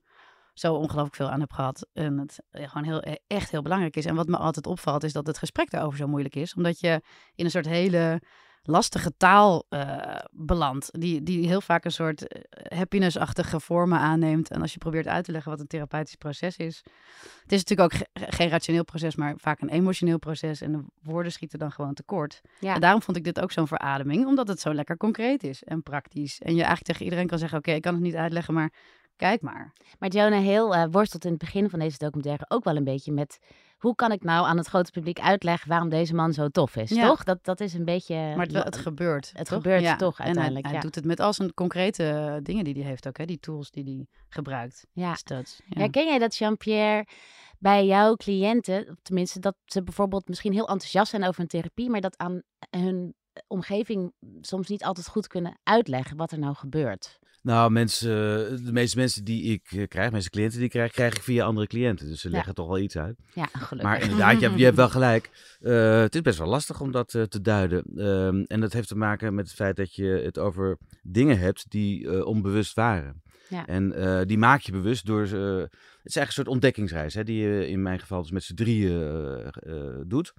zo 0.54 0.74
ongelooflijk 0.74 1.16
veel 1.16 1.30
aan 1.30 1.40
heb 1.40 1.52
gehad. 1.52 1.88
En 1.94 2.18
het 2.18 2.40
eh, 2.50 2.70
gewoon 2.70 2.84
heel, 2.88 3.02
eh, 3.02 3.14
echt 3.28 3.52
heel 3.52 3.62
belangrijk 3.62 3.96
is. 3.96 4.06
En 4.06 4.16
wat 4.16 4.28
me 4.28 4.38
altijd 4.38 4.68
opvalt, 4.68 5.04
is 5.04 5.14
dat 5.14 5.28
het 5.28 5.38
gesprek 5.38 5.70
daarover 5.70 5.98
zo 5.98 6.08
moeilijk 6.08 6.36
is. 6.36 6.54
Omdat 6.54 6.80
je 6.80 7.02
in 7.36 7.46
een 7.46 7.52
soort 7.52 7.66
hele 7.68 8.22
lastige 8.64 9.12
taal 9.18 9.66
eh, 9.70 10.16
belandt. 10.32 10.90
Die, 11.00 11.24
die 11.24 11.48
heel 11.48 11.62
vaak 11.62 11.86
een 11.86 11.92
soort 11.92 12.28
eh, 12.28 12.78
happiness-achtige 12.78 13.60
vormen 13.60 14.00
aanneemt. 14.00 14.50
En 14.52 14.62
als 14.62 14.72
je 14.74 14.78
probeert 14.78 15.08
uit 15.08 15.26
te 15.26 15.32
leggen 15.32 15.52
wat 15.52 15.60
een 15.60 15.68
therapeutisch 15.68 16.16
proces 16.16 16.58
is. 16.58 16.84
Het 17.44 17.52
is 17.52 17.64
natuurlijk 17.64 17.94
ook 17.94 18.00
ge- 18.00 18.32
geen 18.32 18.50
rationeel 18.50 18.84
proces, 18.84 19.16
maar 19.16 19.34
vaak 19.38 19.62
een 19.62 19.70
emotioneel 19.70 20.20
proces. 20.20 20.62
En 20.62 20.72
de 20.72 20.84
woorden 21.04 21.32
schieten 21.32 21.60
dan 21.60 21.72
gewoon 21.72 21.94
tekort. 21.94 22.42
Ja. 22.60 22.74
En 22.74 22.82
daarom 22.82 23.02
vond 23.02 23.18
ik 23.18 23.24
dit 23.24 23.40
ook 23.42 23.52
zo'n 23.52 23.68
verademing, 23.68 24.26
omdat 24.26 24.48
het 24.48 24.60
zo 24.60 24.74
lekker 24.74 24.98
concreet 24.98 25.44
is 25.44 25.64
en 25.64 25.84
praktisch. 25.84 26.40
En 26.40 26.52
je 26.52 26.58
eigenlijk 26.58 26.86
tegen 26.86 27.04
iedereen 27.04 27.28
kan 27.28 27.38
zeggen: 27.40 27.58
Oké, 27.58 27.72
ik 27.72 27.82
kan 27.82 27.94
het 27.94 28.04
niet 28.04 28.16
uitleggen, 28.16 28.54
maar 28.54 28.72
kijk 29.20 29.42
maar. 29.42 29.74
Maar 30.00 30.10
Jonah 30.10 30.44
Hill 30.44 30.70
eh, 30.72 30.86
worstelt 30.92 31.26
in 31.26 31.32
het 31.32 31.40
begin 31.40 31.70
van 31.70 31.80
deze 31.80 31.98
documentaire 31.98 32.46
ook 32.48 32.64
wel 32.64 32.76
een 32.76 32.84
beetje 32.84 33.12
met... 33.12 33.40
hoe 33.78 33.96
kan 33.96 34.12
ik 34.12 34.24
nou 34.24 34.46
aan 34.46 34.58
het 34.58 34.68
grote 34.68 34.92
publiek 34.92 35.20
uitleggen 35.20 35.70
waarom 35.70 35.90
deze 35.90 36.16
man 36.16 36.34
zo 36.34 36.48
tof 36.48 36.76
is, 36.76 36.90
Ja. 36.90 37.08
toch? 37.08 37.24
Dat, 37.24 37.46
dat 37.46 37.60
is 37.60 37.74
een 37.74 37.86
beetje... 37.86 38.16
Maar 38.16 38.46
het, 38.46 38.64
het 38.64 38.78
gebeurt. 38.78 39.32
het 39.34 39.48
toch? 39.48 39.58
gebeurt 39.58 40.00
toch 40.00 40.20
En 40.20 40.26
uiteindelijk, 40.26 40.66
hij, 40.66 40.74
hij 40.74 40.84
ja. 40.84 40.86
doet 40.86 40.96
het 40.96 41.06
met 41.06 41.20
al 41.20 41.34
zijn 41.34 41.54
concrete 41.54 42.40
dingen 42.44 42.64
die 42.64 42.74
hij 42.74 42.84
heeft 42.84 43.08
ook, 43.08 43.18
hè? 43.18 43.26
die 43.26 43.40
tools 43.40 43.72
die 43.72 43.84
hij 43.84 44.08
gebruikt. 44.30 44.86
Ja. 44.92 45.16
Studs. 45.16 45.62
Ja. 45.66 45.80
Herken 45.80 46.06
jij 46.06 46.20
dat, 46.20 46.36
Jean-Pierre, 46.36 47.06
bij 47.58 47.86
jouw 47.86 48.16
cliënten, 48.16 49.00
tenminste 49.02 49.40
dat 49.40 49.56
ze 49.66 49.84
bijvoorbeeld 49.84 50.28
misschien 50.28 50.54
heel 50.54 50.68
enthousiast 50.68 51.10
zijn 51.10 51.24
over 51.24 51.42
een 51.42 51.48
therapie, 51.48 51.90
maar 51.90 52.02
dat 52.02 52.18
aan 52.18 52.42
hun 52.70 53.14
omgeving 53.48 54.14
soms 54.42 54.68
niet 54.68 54.84
altijd 54.84 55.08
goed 55.08 55.28
kunnen 55.28 55.60
uitleggen 55.64 56.18
wat 56.18 56.32
er 56.32 56.40
nou 56.40 56.56
gebeurt? 56.56 57.19
Nou, 57.42 57.72
mensen, 57.72 58.10
de 58.66 58.72
meeste 58.72 58.98
mensen 58.98 59.24
die 59.24 59.44
ik 59.44 59.72
eh, 59.72 59.88
krijg, 59.88 60.08
de 60.08 60.14
meeste 60.14 60.30
cliënten 60.30 60.58
die 60.58 60.66
ik 60.66 60.72
krijg, 60.72 60.92
krijg 60.92 61.16
ik 61.16 61.22
via 61.24 61.46
andere 61.46 61.68
cliënten. 61.68 62.08
Dus 62.08 62.22
ze 62.22 62.28
Ja. 62.30 62.36
leggen 62.36 62.54
toch 62.56 62.68
wel 62.68 62.80
iets 62.80 62.98
uit. 62.98 63.18
Ja, 63.34 63.46
gelukkig. 63.52 63.82
Maar 63.82 64.02
inderdaad, 64.02 64.40
je 64.40 64.46
hebt, 64.48 64.58
je 64.60 64.64
hebt 64.64 64.76
wel 64.78 64.90
gelijk. 64.90 65.30
Eh, 65.62 66.00
het 66.00 66.16
is 66.16 66.22
best 66.22 66.38
wel 66.38 66.48
lastig 66.48 66.82
om 66.82 66.92
dat 66.92 67.14
eh, 67.14 67.22
te 67.24 67.42
duiden. 67.42 67.84
Ehm, 67.98 68.44
en 68.48 68.60
dat 68.60 68.74
heeft 68.74 68.88
te 68.88 68.96
maken 68.98 69.34
met 69.36 69.46
het 69.48 69.56
feit 69.56 69.76
dat 69.76 69.96
je 69.96 70.06
het 70.06 70.40
over 70.40 70.78
dingen 71.04 71.40
hebt 71.40 71.66
die 71.70 72.10
eh, 72.10 72.26
onbewust 72.26 72.74
waren. 72.74 73.22
Ja. 73.50 73.66
En 73.68 73.94
eh, 73.94 74.26
die 74.26 74.38
maak 74.38 74.62
je 74.62 74.72
bewust 74.72 75.06
door... 75.06 75.22
het 75.22 75.32
is 75.32 75.36
eigenlijk 76.16 76.28
een 76.28 76.32
soort 76.32 76.48
ontdekkingsreis, 76.48 77.14
hè, 77.14 77.24
die 77.24 77.42
je 77.48 77.68
in 77.70 77.82
mijn 77.82 78.00
geval 78.00 78.22
dus 78.22 78.32
met 78.32 78.44
z'n 78.44 78.54
drieën 78.54 79.02
eh, 79.02 79.48
eh, 79.48 79.96
doet. 80.06 80.34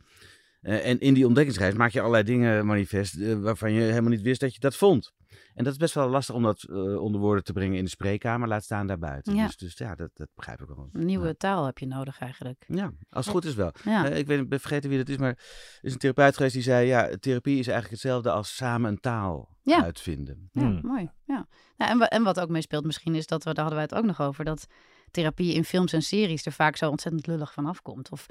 Eh, 0.61 0.87
en 0.89 1.01
in 1.01 1.15
die 1.15 1.27
ontdekkingsreis 1.27 1.75
maak 1.75 1.91
je 1.91 1.99
allerlei 2.01 2.25
dingen 2.25 2.67
manifest 2.67 3.17
eh, 3.21 3.35
waarvan 3.39 3.73
je 3.73 3.81
helemaal 3.81 4.11
niet 4.11 4.23
wist 4.23 4.41
dat 4.41 4.55
je 4.55 4.61
dat 4.61 4.77
vond. 4.77 5.13
En 5.55 5.65
dat 5.65 5.73
is 5.73 5.79
best 5.79 5.95
wel 5.95 6.09
lastig 6.09 6.35
om 6.35 6.43
dat 6.43 6.67
uh, 6.71 7.01
onder 7.03 7.21
woorden 7.21 7.45
te 7.45 7.53
brengen 7.53 7.77
in 7.79 7.85
de 7.85 7.91
spreekkamer, 7.91 8.49
laat 8.49 8.65
staan 8.65 8.87
daarbuiten. 8.87 9.35
Ja. 9.35 9.47
Dus, 9.47 9.57
dus 9.57 9.79
ja, 9.79 9.95
dat, 9.95 10.11
dat 10.15 10.29
begrijp 10.35 10.61
ik 10.61 10.67
wel. 10.67 10.89
Een 10.93 11.05
nieuwe 11.07 11.27
Ja. 11.27 11.35
taal 11.39 11.65
heb 11.65 11.79
je 11.79 11.87
nodig 11.87 12.19
eigenlijk. 12.19 12.65
Ja, 12.69 12.93
als 13.11 13.25
het 13.25 13.35
goed 13.35 13.45
is 13.45 13.55
wel. 13.55 13.73
Ja. 13.85 14.11
Eh, 14.11 14.19
ik 14.19 14.27
weet, 14.27 14.41
ik 14.41 14.49
ben 14.49 14.61
vergeten 14.61 14.89
wie 14.89 14.99
dat 14.99 15.09
is, 15.09 15.17
maar 15.17 15.29
er 15.31 15.79
is 15.81 15.93
een 15.93 15.99
therapeut 15.99 16.37
geweest 16.37 16.55
die 16.55 16.63
zei: 16.63 16.87
ja, 16.87 17.17
therapie 17.21 17.59
is 17.59 17.67
eigenlijk 17.67 17.91
hetzelfde 17.91 18.31
als 18.31 18.57
samen 18.57 18.91
een 18.91 19.01
taal 19.01 19.57
Ja. 19.63 19.83
uitvinden. 19.83 20.49
Ja, 20.53 20.61
Hmm. 20.63 20.81
mooi. 20.83 21.11
Ja. 21.25 21.49
Nou, 21.77 22.05
en 22.05 22.23
wat 22.23 22.41
ook 22.41 22.49
meespeelt 22.49 22.85
misschien 22.85 23.15
is 23.15 23.27
dat 23.27 23.45
we, 23.45 23.53
daar 23.55 23.65
hadden 23.65 23.83
wij 23.83 23.89
het 23.91 23.99
ook 23.99 24.17
nog 24.17 24.21
over, 24.29 24.45
dat 24.45 24.67
therapie 25.11 25.55
in 25.55 25.65
films 25.65 25.93
en 25.93 26.03
series 26.03 26.47
er 26.47 26.53
vaak 26.53 26.77
zo 26.77 26.91
ontzettend 26.91 27.27
lullig 27.27 27.53
van 27.53 27.67
afkomt. 27.67 28.11
Of 28.11 28.27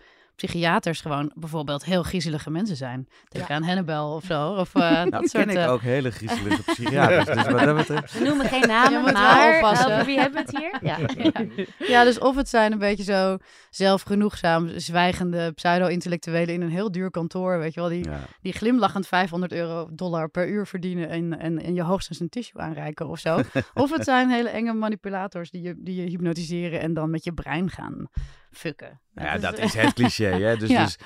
psychiaters 0.48 1.02
gewoon 1.02 1.32
bijvoorbeeld 1.36 1.86
heel 1.86 2.04
griezelige 2.04 2.50
mensen 2.50 2.76
zijn. 2.76 3.08
Denk 3.30 3.50
aan 3.50 3.64
Hannibal 3.64 4.16
of 4.16 4.24
zo. 4.24 4.50
Of 4.54 4.76
eh, 4.76 4.82
Nou, 4.92 5.10
dat 5.10 5.20
ken 5.20 5.30
soort... 5.30 5.50
ik 5.50 5.56
eh, 5.58 5.72
ook 5.72 5.82
hele 5.82 6.12
griezelige 6.12 6.62
psychiaters. 6.64 7.26
dus 7.26 7.48
wat 7.54 7.60
dat 7.64 7.76
betreft... 7.76 8.18
We 8.20 8.24
noemen 8.26 8.46
geen 8.46 8.68
namen, 8.68 8.92
Je 8.92 8.98
moet 8.98 9.12
wel 9.12 9.22
maar 9.22 9.56
oppassen. 9.56 9.92
over 9.94 10.06
wie 10.06 10.20
hebben 10.20 10.46
we 10.46 10.52
het 10.52 10.58
hier? 10.58 10.78
Ja. 10.90 10.98
Ja, 11.88 12.04
dus 12.04 12.20
of 12.20 12.36
het 12.36 12.50
zijn 12.50 12.72
een 12.72 12.78
beetje 12.78 13.04
zo 13.04 13.38
zelfgenoegzaam, 13.70 14.70
zwijgende 14.80 15.52
pseudo-intellectuelen 15.52 16.54
in 16.54 16.62
een 16.62 16.70
heel 16.70 16.92
duur 16.92 17.12
kantoor, 17.12 17.60
weet 17.60 17.74
je 17.74 17.80
wel, 17.80 17.90
die, 17.90 18.04
Ja. 18.04 18.20
die 18.42 18.54
glimlachend 18.54 19.08
500 19.08 19.52
euro 19.52 19.90
dollar 19.92 20.30
per 20.30 20.48
uur 20.50 20.68
verdienen 20.68 21.10
en, 21.10 21.40
en, 21.40 21.62
en 21.64 21.74
je 21.74 21.84
hoogstens 21.84 22.20
een 22.20 22.30
tissue 22.30 22.62
aanreiken 22.62 23.08
of 23.08 23.20
zo. 23.20 23.42
of 23.74 23.92
het 23.92 24.04
zijn 24.04 24.30
hele 24.30 24.50
enge 24.50 24.74
manipulators 24.74 25.52
die 25.52 25.62
je, 25.62 25.76
die 25.78 26.02
je 26.04 26.10
hypnotiseren 26.10 26.80
en 26.80 26.94
dan 26.94 27.10
met 27.10 27.24
je 27.24 27.34
brein 27.34 27.70
gaan 27.70 28.08
fucken. 28.52 29.00
Ja, 29.20 29.38
dat 29.38 29.58
is 29.60 29.74
het 29.74 29.94
cliché. 29.94 30.26
Hè? 30.26 30.58
Dus, 30.58 30.70
Ja. 30.70 30.84
dus 30.84 30.98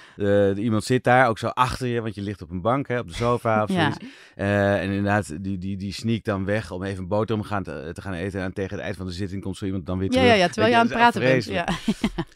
eh, 0.55 0.63
iemand 0.63 0.83
zit 0.83 1.03
daar 1.03 1.27
ook 1.27 1.37
zo 1.37 1.47
achter 1.47 1.87
je, 1.87 2.01
want 2.01 2.15
je 2.15 2.21
ligt 2.21 2.41
op 2.41 2.49
een 2.49 2.61
bank, 2.61 2.87
hè, 2.87 2.99
op 2.99 3.07
de 3.07 3.13
sofa 3.13 3.63
of 3.63 3.69
Ja. 3.73 3.81
zoiets. 3.81 3.97
Eh, 4.35 4.81
en 4.81 4.87
inderdaad, 4.89 5.43
die, 5.43 5.57
die, 5.57 5.77
die 5.77 5.93
sneakt 5.93 6.25
dan 6.25 6.45
weg 6.45 6.71
om 6.71 6.83
even 6.83 7.01
een 7.03 7.07
boterham 7.07 7.43
gaan 7.45 7.63
te, 7.63 7.89
te 7.93 8.01
gaan 8.01 8.13
eten. 8.13 8.41
En 8.41 8.53
tegen 8.53 8.75
het 8.75 8.85
eind 8.85 8.95
van 8.97 9.05
de 9.05 9.11
zitting 9.11 9.41
komt 9.41 9.57
zo 9.57 9.65
iemand 9.65 9.85
dan 9.85 9.97
weer 9.97 10.07
Ja, 10.11 10.13
terug. 10.13 10.27
ja, 10.29 10.33
ja, 10.35 10.47
terwijl 10.47 10.73
je 10.73 10.79
aan 10.79 10.85
het 10.85 10.93
praten 10.95 11.21
bent. 11.21 11.43
Ja. 11.45 11.67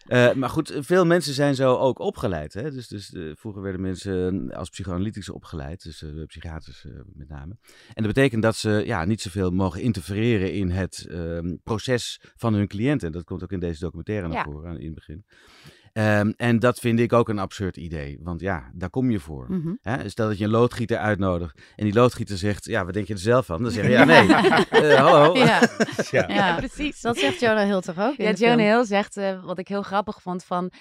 Eh, 0.07 0.33
maar 0.33 0.49
goed, 0.49 0.73
veel 0.79 1.05
mensen 1.05 1.33
zijn 1.33 1.55
zo 1.55 1.75
ook 1.75 1.99
opgeleid. 1.99 2.53
Hè? 2.53 2.71
Dus, 2.71 2.87
dus 2.87 3.13
eh, 3.13 3.21
vroeger 3.35 3.61
werden 3.61 3.81
mensen 3.81 4.49
eh, 4.51 4.57
als 4.57 4.69
psychoanalytici 4.69 5.31
opgeleid, 5.31 5.83
dus 5.83 6.03
eh, 6.03 6.09
psychiaters 6.25 6.85
eh, 6.85 6.91
met 7.13 7.29
name. 7.29 7.57
En 7.93 8.03
dat 8.03 8.13
betekent 8.13 8.41
dat 8.41 8.55
ze 8.55 8.83
ja, 8.85 9.05
niet 9.05 9.21
zoveel 9.21 9.51
mogen 9.51 9.81
interfereren 9.81 10.53
in 10.53 10.69
het 10.69 11.05
ehm, 11.09 11.55
proces 11.63 12.21
van 12.35 12.53
hun 12.53 12.67
cliënten. 12.67 13.11
Dat 13.11 13.23
komt 13.23 13.43
ook 13.43 13.51
in 13.51 13.59
deze 13.59 13.79
documentaire 13.79 14.27
naar 14.27 14.43
voren 14.43 14.69
aan- 14.69 14.79
in 14.79 14.85
het 14.85 14.95
begin. 14.95 15.25
Ehm, 15.97 16.31
en 16.35 16.59
dat 16.59 16.79
vind 16.79 16.99
ik 16.99 17.13
ook 17.13 17.29
een 17.29 17.39
absurd 17.39 17.77
idee, 17.77 18.19
want 18.21 18.41
ja, 18.41 18.71
daar 18.73 18.89
kom 18.89 19.11
je 19.11 19.19
voor. 19.19 19.45
Mhm. 19.49 19.73
Hè? 19.81 20.09
Stel 20.09 20.27
dat 20.27 20.37
je 20.37 20.43
een 20.43 20.49
loodgieter 20.49 20.97
uitnodigt 20.97 21.61
en 21.75 21.83
die 21.85 21.93
loodgieter 21.93 22.37
zegt, 22.37 22.65
ja, 22.65 22.85
wat 22.85 22.93
denk 22.93 23.07
je 23.07 23.13
er 23.13 23.19
zelf 23.19 23.45
van? 23.45 23.61
Dan 23.61 23.71
zeg 23.71 23.85
je, 23.85 23.91
ja, 23.97 24.03
nee, 24.03 24.27
Eh, 24.27 24.95
hallo. 24.95 25.35
Ja, 25.37 25.59
Ja. 26.11 26.25
ja. 26.27 26.55
precies. 26.55 27.01
dat 27.01 27.17
zegt 27.17 27.39
Jonah 27.39 27.65
Hill 27.65 27.81
toch 27.81 27.99
ook? 27.99 28.15
Ja? 28.15 28.31
Jonah 28.31 28.65
Hill 28.65 28.83
zegt, 28.85 29.17
eh, 29.17 29.43
wat 29.45 29.57
ik 29.59 29.67
heel 29.67 29.81
grappig 29.81 30.21
vond, 30.21 30.43
van... 30.43 30.71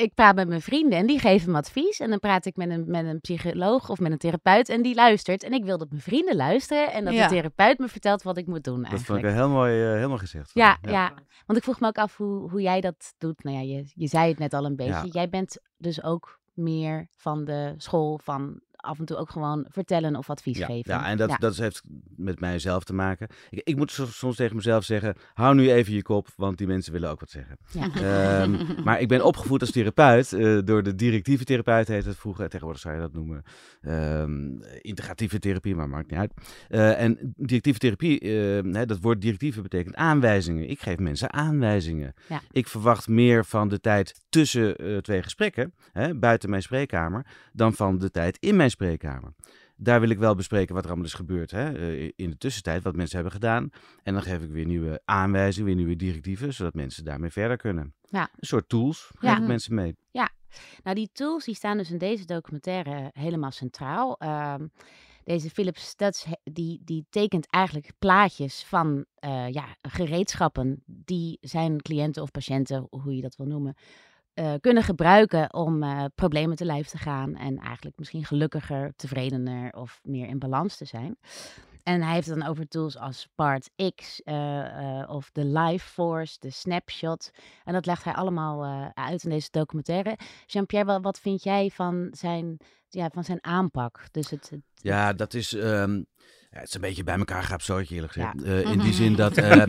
Ik 0.00 0.14
praat 0.14 0.34
met 0.34 0.48
mijn 0.48 0.60
vrienden 0.62 0.98
en 0.98 1.06
die 1.06 1.18
geven 1.18 1.52
me 1.52 1.58
advies. 1.58 2.00
En 2.00 2.10
dan 2.10 2.18
praat 2.18 2.46
ik 2.46 2.56
met 2.56 2.70
een, 2.70 2.84
met 2.86 3.04
een 3.06 3.20
psycholoog 3.20 3.88
of 3.88 3.98
met 3.98 4.12
een 4.12 4.18
therapeut 4.18 4.68
en 4.68 4.82
die 4.82 4.94
luistert. 4.94 5.42
En 5.42 5.52
ik 5.52 5.64
wil 5.64 5.78
dat 5.78 5.90
mijn 5.90 6.02
vrienden 6.02 6.36
luisteren 6.36 6.92
en 6.92 7.04
dat 7.04 7.14
Ja. 7.14 7.28
de 7.28 7.34
therapeut 7.34 7.78
me 7.78 7.88
vertelt 7.88 8.22
wat 8.22 8.36
ik 8.36 8.46
moet 8.46 8.64
doen 8.64 8.80
Dat 8.82 8.90
vond 8.90 9.08
eigenlijk. 9.08 9.26
ik 9.26 9.40
heel 9.40 9.48
mooi, 9.48 9.72
heel 9.72 10.08
mooi 10.08 10.20
gezegd. 10.20 10.50
Ja, 10.54 10.78
ja, 10.82 11.12
want 11.46 11.58
ik 11.58 11.64
vroeg 11.64 11.80
me 11.80 11.86
ook 11.86 11.98
af 11.98 12.16
hoe, 12.16 12.50
hoe 12.50 12.60
jij 12.62 12.80
dat 12.80 13.14
doet. 13.18 13.42
Nou 13.44 13.56
ja, 13.56 13.62
je, 13.62 13.90
je 13.94 14.06
zei 14.06 14.28
het 14.28 14.38
net 14.38 14.52
al 14.54 14.64
een 14.64 14.76
beetje. 14.76 14.92
Ja. 14.92 15.08
Jij 15.10 15.28
bent 15.28 15.58
dus 15.76 16.02
ook 16.02 16.40
meer 16.54 17.08
van 17.16 17.44
de 17.44 17.74
school 17.76 18.20
van 18.22 18.60
af 18.80 18.98
en 18.98 19.04
toe 19.04 19.16
ook 19.16 19.30
gewoon 19.30 19.66
vertellen 19.68 20.16
of 20.16 20.30
advies 20.30 20.58
Ja, 20.58 20.66
geven. 20.66 20.92
ja, 20.94 21.06
en 21.06 21.16
dat, 21.16 21.28
Ja. 21.30 21.36
dat 21.36 21.56
heeft 21.56 21.82
met 22.16 22.40
mijzelf 22.40 22.84
te 22.84 22.92
maken. 22.94 23.28
Ik, 23.50 23.60
ik 23.64 23.76
moet 23.76 23.90
soms, 23.92 24.36
tegen 24.36 24.56
mezelf 24.56 24.84
zeggen, 24.84 25.14
hou 25.34 25.54
nu 25.54 25.72
even 25.72 25.92
je 25.92 26.02
kop, 26.02 26.28
want 26.36 26.58
die 26.58 26.66
mensen 26.66 26.92
willen 26.92 27.10
ook 27.10 27.20
wat 27.20 27.30
zeggen. 27.30 27.56
Ja. 27.72 27.88
Ehm, 28.42 28.82
maar 28.84 29.00
ik 29.00 29.08
ben 29.08 29.24
opgevoed 29.24 29.60
als 29.60 29.70
therapeut, 29.70 30.32
eh, 30.32 30.58
door 30.64 30.82
de 30.82 30.94
directieve 30.94 31.44
therapeut 31.44 31.88
heet 31.88 32.04
het 32.04 32.16
vroeger, 32.16 32.44
tegenwoordig 32.48 32.82
zou 32.82 32.94
je 32.94 33.00
dat 33.00 33.12
noemen, 33.12 33.42
ehm, 33.80 34.60
integratieve 34.80 35.38
therapie, 35.38 35.74
maar 35.74 35.88
maakt 35.88 36.10
niet 36.10 36.18
uit. 36.20 36.32
Eh, 36.68 37.00
en 37.02 37.32
directieve 37.36 37.78
therapie, 37.78 38.20
eh, 38.20 38.72
hè, 38.74 38.86
dat 38.86 38.98
woord 39.00 39.20
directieve 39.20 39.60
betekent 39.62 39.94
aanwijzingen. 39.94 40.68
Ik 40.70 40.80
geef 40.80 40.98
mensen 40.98 41.32
aanwijzingen. 41.32 42.14
Ik 42.50 42.68
verwacht 42.68 43.08
meer 43.08 43.44
van 43.44 43.68
de 43.68 43.80
tijd 43.80 44.20
tussen 44.28 44.76
eh, 44.76 44.96
twee 44.96 45.22
gesprekken, 45.22 45.74
hè, 45.92 46.14
buiten 46.14 46.50
mijn 46.50 46.62
spreekkamer, 46.62 47.26
dan 47.52 47.72
van 47.72 47.98
de 47.98 48.10
tijd 48.10 48.36
in 48.40 48.56
mijn 48.56 48.69
spreekkamer. 48.70 49.32
Daar 49.76 50.00
wil 50.00 50.08
ik 50.10 50.18
wel 50.18 50.34
bespreken 50.34 50.74
wat 50.74 50.82
er 50.84 50.88
allemaal 50.90 51.08
is 51.08 51.14
gebeurd 51.14 51.50
hè, 51.50 51.72
eh, 51.72 52.10
in 52.16 52.30
de 52.30 52.36
tussentijd, 52.38 52.82
wat 52.82 52.96
mensen 52.96 53.14
hebben 53.14 53.34
gedaan. 53.34 53.70
En 54.02 54.12
dan 54.14 54.22
geef 54.22 54.42
ik 54.42 54.50
weer 54.50 54.66
nieuwe 54.66 55.00
aanwijzingen, 55.04 55.66
weer 55.66 55.76
nieuwe 55.76 55.96
directieven, 55.96 56.54
zodat 56.54 56.74
mensen 56.74 57.04
daarmee 57.04 57.30
verder 57.30 57.56
kunnen. 57.56 57.94
Ja. 58.02 58.22
Een 58.22 58.46
soort 58.46 58.68
tools 58.68 59.10
geef 59.18 59.30
Ja. 59.30 59.38
ik 59.40 59.46
mensen 59.46 59.74
mee. 59.74 59.96
Nou, 60.82 60.96
die 60.96 61.10
tools 61.12 61.44
die 61.44 61.54
staan 61.54 61.76
dus 61.76 61.90
in 61.90 61.98
deze 61.98 62.24
documentaire 62.24 63.10
helemaal 63.12 63.50
centraal. 63.50 64.18
Ehm, 64.18 64.66
deze 65.24 65.50
Philip 65.50 65.76
Stutz, 65.76 66.24
he- 66.24 66.52
die, 66.52 66.80
die 66.84 67.06
tekent 67.10 67.46
eigenlijk 67.50 67.92
plaatjes 67.98 68.64
van 68.64 69.04
eh, 69.14 69.48
ja, 69.48 69.64
gereedschappen 69.82 70.82
die 70.86 71.38
zijn 71.40 71.82
cliënten 71.82 72.22
of 72.22 72.30
patiënten, 72.30 72.86
hoe 72.90 73.16
je 73.16 73.22
dat 73.22 73.36
wil 73.36 73.46
noemen, 73.46 73.74
eh, 74.40 74.54
kunnen 74.60 74.82
gebruiken 74.82 75.54
om 75.54 75.82
eh, 75.82 76.04
problemen 76.14 76.56
te 76.56 76.64
lijf 76.64 76.88
te 76.88 76.98
gaan 76.98 77.36
en 77.36 77.58
eigenlijk 77.58 77.98
misschien 77.98 78.24
gelukkiger, 78.24 78.92
tevredener 78.96 79.72
of 79.72 80.00
meer 80.02 80.28
in 80.28 80.38
balans 80.38 80.76
te 80.76 80.84
zijn. 80.84 81.18
En 81.82 82.02
hij 82.02 82.14
heeft 82.14 82.26
het 82.28 82.38
dan 82.38 82.48
over 82.48 82.68
tools 82.68 82.96
als 82.98 83.28
Part 83.34 83.70
X 83.94 84.22
eh, 84.22 85.02
of 85.08 85.30
de 85.32 85.44
Life 85.44 85.88
Force, 85.88 86.36
de 86.38 86.50
Snapshot. 86.50 87.30
En 87.64 87.72
dat 87.72 87.86
legt 87.86 88.04
hij 88.04 88.12
allemaal 88.12 88.90
uit 88.94 89.24
in 89.24 89.30
deze 89.30 89.48
documentaire. 89.50 90.18
Jean-Pierre, 90.46 91.00
wat, 91.00 91.20
vind 91.20 91.42
jij 91.42 91.70
van 91.70 92.08
zijn, 92.10 92.56
ja, 92.88 93.08
van 93.12 93.24
zijn 93.24 93.44
aanpak? 93.44 94.06
Dus 94.10 94.30
het, 94.30 94.50
het- 94.50 94.60
Ja, 94.74 95.12
dat 95.12 95.34
is. 95.34 95.54
ehm, 95.54 96.02
ja, 96.52 96.58
het 96.58 96.68
is 96.68 96.74
een 96.74 96.80
beetje 96.80 97.04
bij 97.04 97.16
elkaar 97.16 97.42
geabsoortje, 97.42 97.94
eerlijk 97.94 98.12
gezegd. 98.12 98.34
Ja. 98.42 98.46
Eh, 98.46 98.72
in 98.72 98.78
die 98.86 98.92
zin 98.92 99.14
dat 99.14 99.36
eh, 99.36 99.62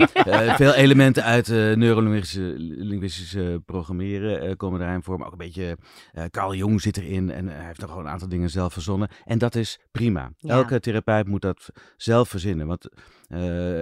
eh, 0.49 0.55
veel 0.55 0.73
elementen 0.73 1.23
uit 1.23 1.47
neurolinguïstische 1.47 2.53
linguïstische 2.57 3.61
programmeren 3.65 4.57
komen 4.57 4.79
daarin 4.79 5.03
voor. 5.03 5.17
Maar 5.17 5.27
ook 5.27 5.31
een 5.31 5.37
beetje. 5.37 5.77
Carl 6.29 6.55
Jung 6.55 6.81
zit 6.81 6.97
erin 6.97 7.31
en 7.31 7.47
hij 7.47 7.65
heeft 7.65 7.79
nog 7.79 7.89
gewoon 7.89 8.05
een 8.05 8.11
aantal 8.11 8.27
dingen 8.27 8.49
zelf 8.49 8.73
verzonnen. 8.73 9.09
En 9.25 9.37
dat 9.37 9.55
is 9.55 9.79
prima. 9.91 10.31
Ja. 10.37 10.49
Elke 10.49 10.79
therapeut 10.79 11.27
moet 11.27 11.41
dat 11.41 11.69
zelf 11.97 12.29
verzinnen. 12.29 12.67
Want 12.67 12.89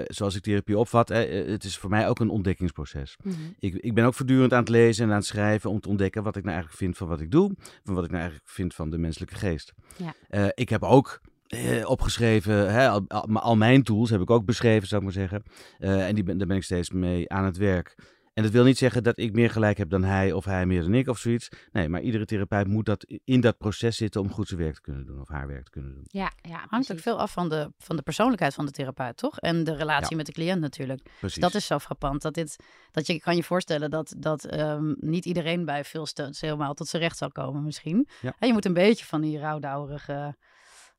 zoals 0.06 0.36
ik 0.36 0.42
therapie 0.42 0.78
opvat, 0.78 1.10
het 1.10 1.64
is 1.64 1.78
voor 1.78 1.90
mij 1.90 2.10
ook 2.10 2.20
een 2.20 2.30
ontdekkingsproces. 2.30 3.18
Ik, 3.60 3.76
ik 3.76 3.94
ben 3.94 4.06
ook 4.06 4.14
voortdurend 4.14 4.54
aan 4.54 4.60
het 4.60 4.70
lezen 4.70 5.04
en 5.04 5.10
aan 5.10 5.18
het 5.18 5.26
schrijven 5.26 5.70
om 5.70 5.80
te 5.80 5.90
ontdekken 5.90 6.24
wat 6.24 6.36
ik 6.36 6.44
nou 6.44 6.54
eigenlijk 6.56 6.84
vind 6.84 6.98
van 6.98 7.08
wat 7.08 7.22
ik 7.22 7.32
doe. 7.32 7.52
Van 7.84 7.94
wat 7.94 8.04
ik 8.04 8.10
nou 8.10 8.22
eigenlijk 8.22 8.52
vind 8.52 8.74
van 8.74 8.90
de 8.90 8.98
menselijke 8.98 9.36
geest. 9.36 9.74
Ja. 9.98 10.52
Ik 10.56 10.70
heb 10.70 10.84
ook 10.84 11.22
eh, 11.50 11.90
opgeschreven, 11.90 12.72
hè, 12.74 12.90
al, 13.34 13.56
mijn 13.56 13.84
tools 13.84 14.10
heb 14.10 14.22
ik 14.22 14.30
ook 14.30 14.46
beschreven, 14.46 14.88
zou 14.88 15.02
ik 15.02 15.08
maar 15.08 15.18
zeggen. 15.28 15.44
Eh, 15.80 16.08
en 16.08 16.16
die 16.16 16.24
ben, 16.24 16.38
daar 16.38 16.48
ben 16.48 16.58
ik 16.58 16.64
steeds 16.64 16.90
mee 16.92 17.30
aan 17.30 17.46
het 17.46 17.58
werk. 17.58 17.96
En 18.34 18.46
dat 18.46 18.54
wil 18.54 18.64
niet 18.64 18.78
zeggen 18.78 19.04
dat 19.04 19.18
ik 19.18 19.34
meer 19.34 19.50
gelijk 19.50 19.78
heb 19.78 19.90
dan 19.90 20.04
hij 20.04 20.32
of 20.32 20.46
hij 20.46 20.66
meer 20.66 20.82
dan 20.82 20.94
ik 20.94 21.08
of 21.08 21.18
zoiets. 21.18 21.50
Nee, 21.72 21.90
maar 21.90 22.02
iedere 22.02 22.26
therapeut 22.26 22.68
moet 22.68 22.86
dat 22.86 23.06
in 23.24 23.42
dat 23.42 23.58
proces 23.58 23.98
zitten 23.98 24.22
om 24.22 24.32
goed 24.32 24.48
zijn 24.48 24.60
werk 24.60 24.74
te 24.76 24.82
kunnen 24.82 25.06
doen 25.06 25.22
of 25.22 25.28
haar 25.28 25.48
werk 25.48 25.64
te 25.64 25.72
kunnen 25.72 25.94
doen. 25.94 26.04
ja, 26.06 26.32
ja, 26.42 26.66
Hangt 26.68 26.92
ook 26.92 27.00
veel 27.00 27.20
af 27.20 27.32
van 27.32 27.50
de, 27.50 27.72
van 27.78 27.96
de 27.96 28.02
persoonlijkheid 28.02 28.54
van 28.54 28.66
de 28.66 28.72
therapeut, 28.72 29.18
toch? 29.18 29.40
En 29.40 29.64
de 29.64 29.76
relatie 29.76 30.10
Ja. 30.10 30.16
met 30.16 30.26
de 30.26 30.32
cliënt 30.32 30.62
natuurlijk. 30.62 31.04
Dus 31.04 31.14
Precies. 31.20 31.42
dat 31.42 31.56
is 31.56 31.66
zo 31.66 31.80
frappant. 31.80 32.22
Dat, 32.22 32.34
dit, 32.34 32.56
dat 32.92 33.08
je 33.08 33.20
kan 33.20 33.36
je 33.36 33.44
voorstellen 33.44 33.90
dat, 33.90 34.14
dat 34.18 34.44
ehm, 34.46 34.94
niet 35.00 35.26
iedereen 35.26 35.66
bij 35.66 35.84
veel 35.84 36.06
stunts 36.06 36.42
helemaal 36.42 36.74
tot 36.74 36.88
zijn 36.88 37.02
recht 37.02 37.18
zal 37.18 37.32
komen 37.32 37.64
misschien. 37.64 38.08
Ja. 38.22 38.36
En 38.40 38.48
je 38.48 38.54
moet 38.54 38.66
een 38.66 38.74
beetje 38.74 39.06
van 39.06 39.22
die 39.22 39.40
rouwdouwerige, 39.40 40.36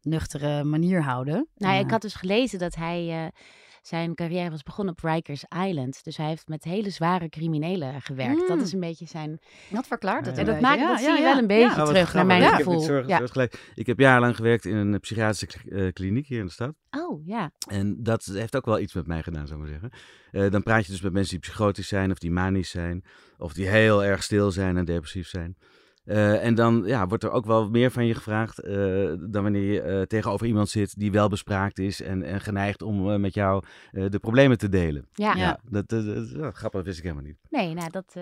nuchtere 0.03 0.65
manier 0.65 1.03
houden. 1.03 1.49
Nou, 1.57 1.85
ik 1.85 1.91
had 1.91 2.03
dus 2.03 2.15
gelezen 2.15 2.59
dat 2.59 2.75
hij 2.75 3.09
eh, 3.09 3.27
zijn 3.83 4.15
carrière 4.15 4.51
was 4.51 4.63
begonnen 4.63 4.95
op 4.95 5.05
Rikers 5.05 5.45
Island. 5.67 6.05
Dus 6.05 6.17
hij 6.17 6.27
heeft 6.27 6.49
met 6.49 6.65
hele 6.65 6.91
zware 6.91 7.29
criminelen 7.29 8.01
gewerkt. 8.03 8.49
Dat 8.49 8.61
is 8.61 8.73
een 8.73 8.81
beetje 8.81 9.07
zijn. 9.07 9.39
Dat 9.71 9.87
verklaart 9.87 10.27
het 10.27 10.39
En 10.39 10.45
dat, 10.45 10.61
maakt, 10.61 10.81
Ja, 10.81 10.89
dat 10.89 11.01
ja, 11.01 11.05
zie 11.05 11.15
je 11.15 11.21
ja. 11.23 11.29
wel 11.33 11.39
een 11.39 11.47
beetje 11.47 11.83
terug 11.83 12.15
naar 12.15 12.27
mijn 12.27 12.43
Ik 12.43 12.47
heb- 12.49 12.57
gevoel. 12.57 12.81
ik, 12.81 12.87
zorg- 12.87 13.07
ja. 13.07 13.19
zorg 13.19 13.31
gelijk. 13.33 13.71
ik 13.75 13.87
heb 13.87 13.99
jarenlang 13.99 14.37
gewerkt 14.37 14.65
in 14.65 14.77
een 14.77 15.01
psychiatrische 15.01 15.47
eh, 15.71 15.93
kliniek 15.93 16.27
hier 16.27 16.39
in 16.39 16.47
de 16.47 16.53
stad. 16.53 16.75
Oh 16.91 17.27
ja. 17.27 17.51
En 17.69 18.03
dat 18.03 18.25
heeft 18.25 18.57
ook 18.57 18.65
wel 18.65 18.79
iets 18.79 18.95
met 18.95 19.07
mij 19.07 19.23
gedaan, 19.23 19.47
zou 19.47 19.61
ik 19.65 19.71
maar 19.71 19.81
zeggen. 19.81 19.99
Eh, 20.31 20.51
dan 20.51 20.63
praat 20.63 20.87
je 20.87 20.93
dus 20.93 21.01
met 21.01 21.13
mensen 21.13 21.31
die 21.41 21.49
psychotisch 21.49 21.89
zijn, 21.89 22.11
of 22.11 22.19
die 22.19 22.31
manisch 22.31 22.71
zijn, 22.71 23.05
of 23.39 23.53
die 23.53 23.69
heel 23.69 24.05
erg 24.05 24.23
stil 24.23 24.51
zijn 24.51 24.77
en 24.77 24.85
depressief 24.85 25.29
zijn. 25.29 25.57
Eh, 26.11 26.45
en 26.45 26.55
dan 26.55 26.83
ja, 26.87 27.07
wordt 27.07 27.25
er 27.25 27.31
ook 27.31 27.47
wel 27.47 27.69
meer 27.69 27.91
van 27.91 28.07
je 28.07 28.15
gevraagd 28.15 28.59
eh, 28.59 28.75
dan 29.21 29.43
wanneer 29.43 29.73
je 29.73 29.81
eh, 29.83 30.03
tegenover 30.03 30.47
iemand 30.47 30.69
zit 30.69 30.99
die 30.99 31.13
wel 31.13 31.29
bespraakt 31.29 31.79
is 31.79 32.03
en, 32.03 32.23
en 32.23 32.41
geneigd 32.41 32.83
om 32.83 33.11
eh, 33.11 33.17
met 33.19 33.35
jou 33.35 33.65
eh, 33.93 34.05
de 34.09 34.19
problemen 34.19 34.59
te 34.59 34.69
delen. 34.69 35.07
Ja. 35.13 35.35
Ja. 35.35 35.59
dat, 35.69 35.89
dat- 35.89 36.07
dat- 36.07 36.31
ja, 36.31 36.51
grappig, 36.51 36.71
dat 36.71 36.85
wist 36.85 36.99
ik 36.99 37.03
helemaal 37.05 37.25
niet. 37.25 37.37
Nee, 37.51 37.75
nou 37.75 37.91
dat. 37.91 38.17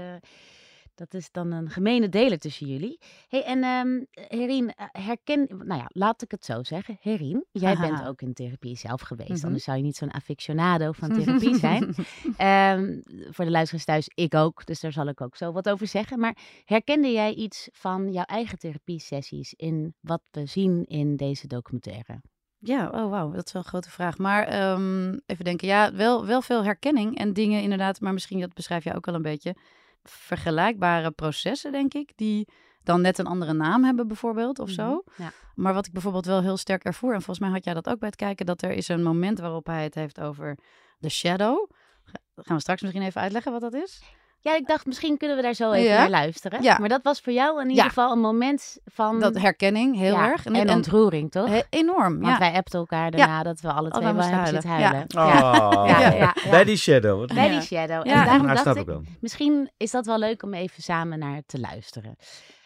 Dat 0.99 1.15
is 1.15 1.31
dan 1.31 1.51
een 1.51 1.71
gemene 1.71 2.09
deler 2.09 2.39
tussen 2.39 2.67
jullie. 2.67 2.99
hey, 3.29 3.45
en 3.45 3.65
um, 3.65 4.07
Herien, 4.11 4.75
eh, 4.75 4.87
herken... 4.93 5.47
Nou 5.49 5.81
ja, 5.81 5.87
laat 5.89 6.23
ik 6.23 6.31
het 6.31 6.45
zo 6.45 6.63
zeggen. 6.63 6.97
Herien, 7.01 7.45
jij 7.53 7.77
bent 7.77 8.07
ook 8.07 8.23
in 8.23 8.33
therapie 8.33 8.77
zelf 8.77 9.01
geweest. 9.01 9.31
Mhm. 9.31 9.45
Anders 9.45 9.65
zou 9.65 9.77
je 9.77 9.83
niet 9.83 9.97
zo'n 9.97 10.13
aficionado 10.13 10.93
van 10.93 11.13
therapie 11.13 11.59
zijn. 11.69 11.95
Ehm, 12.37 13.01
voor 13.31 13.45
de 13.45 13.51
luisteraars 13.51 13.85
thuis, 13.85 14.11
ik 14.15 14.35
ook. 14.35 14.67
Dus 14.67 14.81
daar 14.81 14.93
zal 14.93 15.07
ik 15.07 15.21
ook 15.21 15.37
zo 15.37 15.53
wat 15.53 15.69
over 15.69 15.87
zeggen. 15.87 16.19
Maar 16.19 16.37
herkende 16.65 17.13
jij 17.13 17.35
iets 17.35 17.69
van 17.73 18.13
jouw 18.13 18.25
eigen 18.25 18.59
therapiesessies 18.59 19.55
in 19.55 19.95
wat 20.01 20.23
we 20.31 20.47
zien 20.47 20.85
in 20.85 21.17
deze 21.17 21.47
documentaire? 21.47 22.21
Ja, 22.61 22.91
oh 22.91 23.11
wauw, 23.11 23.31
dat 23.31 23.47
is 23.47 23.53
wel 23.53 23.63
een 23.63 23.69
grote 23.69 23.91
vraag. 23.91 24.19
Maar 24.19 24.47
ehm, 24.47 25.19
even 25.27 25.45
denken, 25.45 25.69
ja, 25.69 25.93
wel, 25.93 26.27
wel 26.27 26.43
veel 26.43 26.65
herkenning 26.65 27.19
en 27.19 27.33
dingen 27.33 27.63
inderdaad, 27.63 28.01
maar 28.01 28.13
misschien, 28.13 28.41
dat 28.41 28.55
beschrijf 28.55 28.85
je 28.85 28.95
ook 28.95 29.09
al 29.09 29.15
een 29.15 29.23
beetje, 29.23 29.57
vergelijkbare 30.03 31.11
processen, 31.11 31.73
denk 31.73 31.95
ik, 31.95 32.13
die 32.17 32.49
dan 32.83 33.01
net 33.01 33.19
een 33.19 33.27
andere 33.27 33.53
naam 33.53 33.85
hebben 33.85 34.07
bijvoorbeeld 34.07 34.59
of 34.59 34.71
zo. 34.71 35.03
Mhm, 35.07 35.23
Ja. 35.23 35.31
Maar 35.55 35.75
wat 35.75 35.87
ik 35.87 35.93
bijvoorbeeld 35.93 36.27
wel 36.27 36.43
heel 36.43 36.57
sterk 36.57 36.85
ervoer, 36.85 37.11
en 37.15 37.17
volgens 37.23 37.39
mij 37.39 37.49
had 37.49 37.65
jij 37.65 37.75
dat 37.75 37.89
ook 37.89 37.99
bij 37.99 38.09
het 38.09 38.17
kijken, 38.17 38.47
dat 38.47 38.63
er 38.63 38.71
is 38.71 38.89
een 38.89 39.03
moment 39.03 39.39
waarop 39.39 39.67
hij 39.67 39.83
het 39.83 39.95
heeft 39.95 40.21
over 40.21 40.59
de 40.99 41.09
shadow. 41.09 41.71
Ga- 42.05 42.43
Gaan 42.43 42.57
we 42.57 42.63
straks 42.63 42.83
misschien 42.83 43.03
even 43.03 43.21
uitleggen 43.21 43.53
wat 43.53 43.61
dat 43.61 43.75
is? 43.75 44.03
Ja, 44.41 44.55
ik 44.57 44.67
dacht 44.67 44.87
misschien 44.87 45.17
kunnen 45.17 45.37
we 45.37 45.43
daar 45.43 45.55
zo 45.55 45.73
even 45.73 45.91
Ja? 45.91 45.99
naar 45.99 46.11
luisteren. 46.11 46.63
Ja. 46.63 46.79
Maar 46.79 46.89
dat 46.89 47.03
was 47.03 47.21
voor 47.21 47.33
jou 47.33 47.61
in 47.61 47.69
ieder 47.69 47.83
Ja. 47.83 47.89
geval 47.89 48.13
een 48.13 48.21
moment 48.21 48.79
van... 48.85 49.21
Dat 49.21 49.39
herkenning, 49.39 49.97
heel 49.97 50.15
ja, 50.15 50.31
erg. 50.31 50.45
En, 50.47 50.71
ontroering, 50.71 51.31
toch? 51.31 51.49
he- 51.49 51.63
enorm, 51.71 52.21
Want 52.21 52.33
ja. 52.33 52.39
wij 52.39 52.53
appten 52.53 52.79
elkaar 52.79 53.11
daarna 53.11 53.43
dat 53.43 53.61
we 53.61 53.73
alle 53.73 53.91
twee 53.91 54.13
wel 54.13 54.23
hebben 54.23 54.47
zitten 54.47 54.71
huilen. 54.71 55.03
Oh, 55.03 55.85
Ja, 55.89 56.01
ja, 56.01 56.01
ja, 56.01 56.15
ja. 56.15 56.51
Bij 56.51 56.65
die 56.65 56.77
shadow. 56.77 57.27
Bij 57.35 57.45
Ja. 57.45 57.59
die 57.59 57.61
shadow. 57.61 58.07
Ja. 58.07 58.13
En 58.13 58.25
daarom 58.25 58.47
Nou, 58.47 58.65
dacht 58.65 58.77
snap 58.77 58.89
ik, 58.89 59.09
misschien 59.21 59.71
is 59.77 59.91
dat 59.91 60.07
wel 60.07 60.19
leuk 60.19 60.43
om 60.43 60.55
even 60.55 60.83
samen 60.83 61.19
naar 61.19 61.43
te 61.47 61.61
luisteren. 61.61 62.17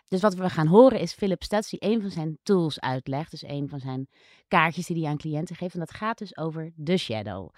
Dus 0.09 0.21
wat 0.21 0.35
we 0.35 0.51
gaan 0.51 0.67
horen 0.67 0.99
is 1.01 1.13
Philip 1.13 1.43
Stutz 1.43 1.71
die 1.71 1.85
een 1.85 2.01
van 2.01 2.11
zijn 2.11 2.39
tools 2.43 2.81
uitlegt. 2.81 3.31
Dus 3.31 3.43
een 3.43 3.69
van 3.69 3.79
zijn 3.81 4.09
kaartjes 4.49 4.87
die 4.87 5.01
hij 5.03 5.11
aan 5.11 5.17
cliënten 5.17 5.57
geeft. 5.57 5.75
En 5.75 5.81
dat 5.81 5.95
gaat 5.95 6.19
dus 6.19 6.37
over 6.37 6.73
de 6.77 6.97
shadow. 6.97 7.49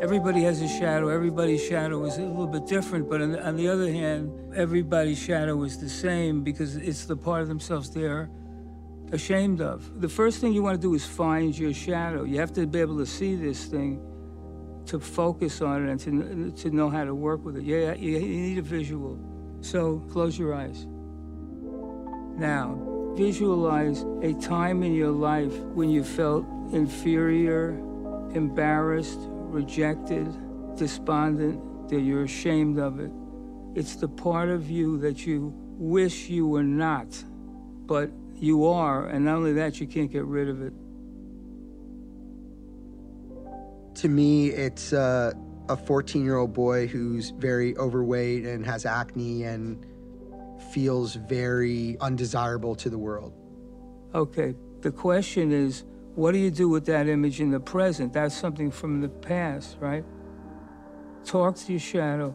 Everybody 0.00 0.42
has 0.42 0.60
a 0.60 0.68
shadow. 0.68 1.08
Everybody's 1.08 1.64
shadow 1.64 2.04
is 2.04 2.18
a 2.18 2.22
little 2.22 2.46
bit 2.46 2.66
different, 2.66 3.08
but 3.08 3.22
on 3.22 3.32
the, 3.32 3.46
on 3.46 3.56
the 3.56 3.66
other 3.66 3.90
hand, 3.90 4.30
everybody's 4.54 5.18
shadow 5.18 5.62
is 5.62 5.78
the 5.78 5.88
same 5.88 6.42
because 6.42 6.76
it's 6.76 7.06
the 7.06 7.16
part 7.16 7.40
of 7.40 7.48
themselves 7.48 7.88
they're 7.90 8.28
ashamed 9.12 9.62
of. 9.62 10.02
The 10.02 10.08
first 10.08 10.40
thing 10.40 10.52
you 10.52 10.62
want 10.62 10.76
to 10.76 10.80
do 10.80 10.92
is 10.94 11.06
find 11.06 11.56
your 11.58 11.72
shadow. 11.72 12.24
You 12.24 12.38
have 12.40 12.52
to 12.54 12.66
be 12.66 12.80
able 12.80 12.98
to 12.98 13.06
see 13.06 13.36
this 13.36 13.64
thing 13.64 14.02
to 14.84 15.00
focus 15.00 15.62
on 15.62 15.88
it 15.88 15.90
and 16.06 16.54
to, 16.54 16.62
to 16.62 16.70
know 16.70 16.90
how 16.90 17.04
to 17.04 17.14
work 17.14 17.42
with 17.42 17.56
it. 17.56 17.64
Yeah, 17.64 17.94
you, 17.94 18.18
you 18.18 18.40
need 18.40 18.58
a 18.58 18.62
visual. 18.62 19.18
So 19.62 20.00
close 20.10 20.38
your 20.38 20.54
eyes. 20.54 20.86
Now, 22.36 23.14
visualize 23.16 24.04
a 24.22 24.34
time 24.34 24.82
in 24.82 24.92
your 24.92 25.10
life 25.10 25.56
when 25.74 25.88
you 25.88 26.04
felt 26.04 26.44
inferior, 26.72 27.70
embarrassed, 28.34 29.20
rejected, 29.46 30.26
despondent, 30.76 31.88
that 31.88 32.00
you're 32.00 32.24
ashamed 32.24 32.78
of 32.78 33.00
it. 33.00 33.10
It's 33.74 33.96
the 33.96 34.08
part 34.08 34.48
of 34.48 34.70
you 34.70 34.98
that 34.98 35.26
you 35.26 35.52
wish 35.78 36.28
you 36.28 36.46
were 36.46 36.64
not, 36.64 37.22
but 37.86 38.10
you 38.34 38.66
are, 38.66 39.06
and 39.06 39.24
not 39.24 39.36
only 39.36 39.52
that, 39.54 39.80
you 39.80 39.86
can't 39.86 40.10
get 40.10 40.24
rid 40.24 40.48
of 40.48 40.62
it. 40.62 40.72
To 44.00 44.08
me, 44.08 44.48
it's 44.48 44.92
uh, 44.92 45.32
a 45.68 45.76
14 45.76 46.24
year 46.24 46.36
old 46.36 46.52
boy 46.52 46.86
who's 46.86 47.30
very 47.30 47.76
overweight 47.76 48.44
and 48.44 48.64
has 48.66 48.84
acne 48.84 49.44
and 49.44 49.84
feels 50.70 51.14
very 51.14 51.96
undesirable 52.00 52.74
to 52.76 52.90
the 52.90 52.98
world. 52.98 53.32
Okay, 54.14 54.54
the 54.80 54.90
question 54.90 55.52
is, 55.52 55.84
what 56.16 56.32
do 56.32 56.38
you 56.38 56.50
do 56.50 56.68
with 56.68 56.84
that 56.86 57.06
image 57.06 57.40
in 57.40 57.50
the 57.50 57.60
present? 57.60 58.12
That's 58.12 58.34
something 58.34 58.72
from 58.72 59.00
the 59.00 59.08
past, 59.08 59.76
right? 59.80 60.04
Talk 61.24 61.54
to 61.56 61.72
your 61.72 61.80
shadow 61.80 62.34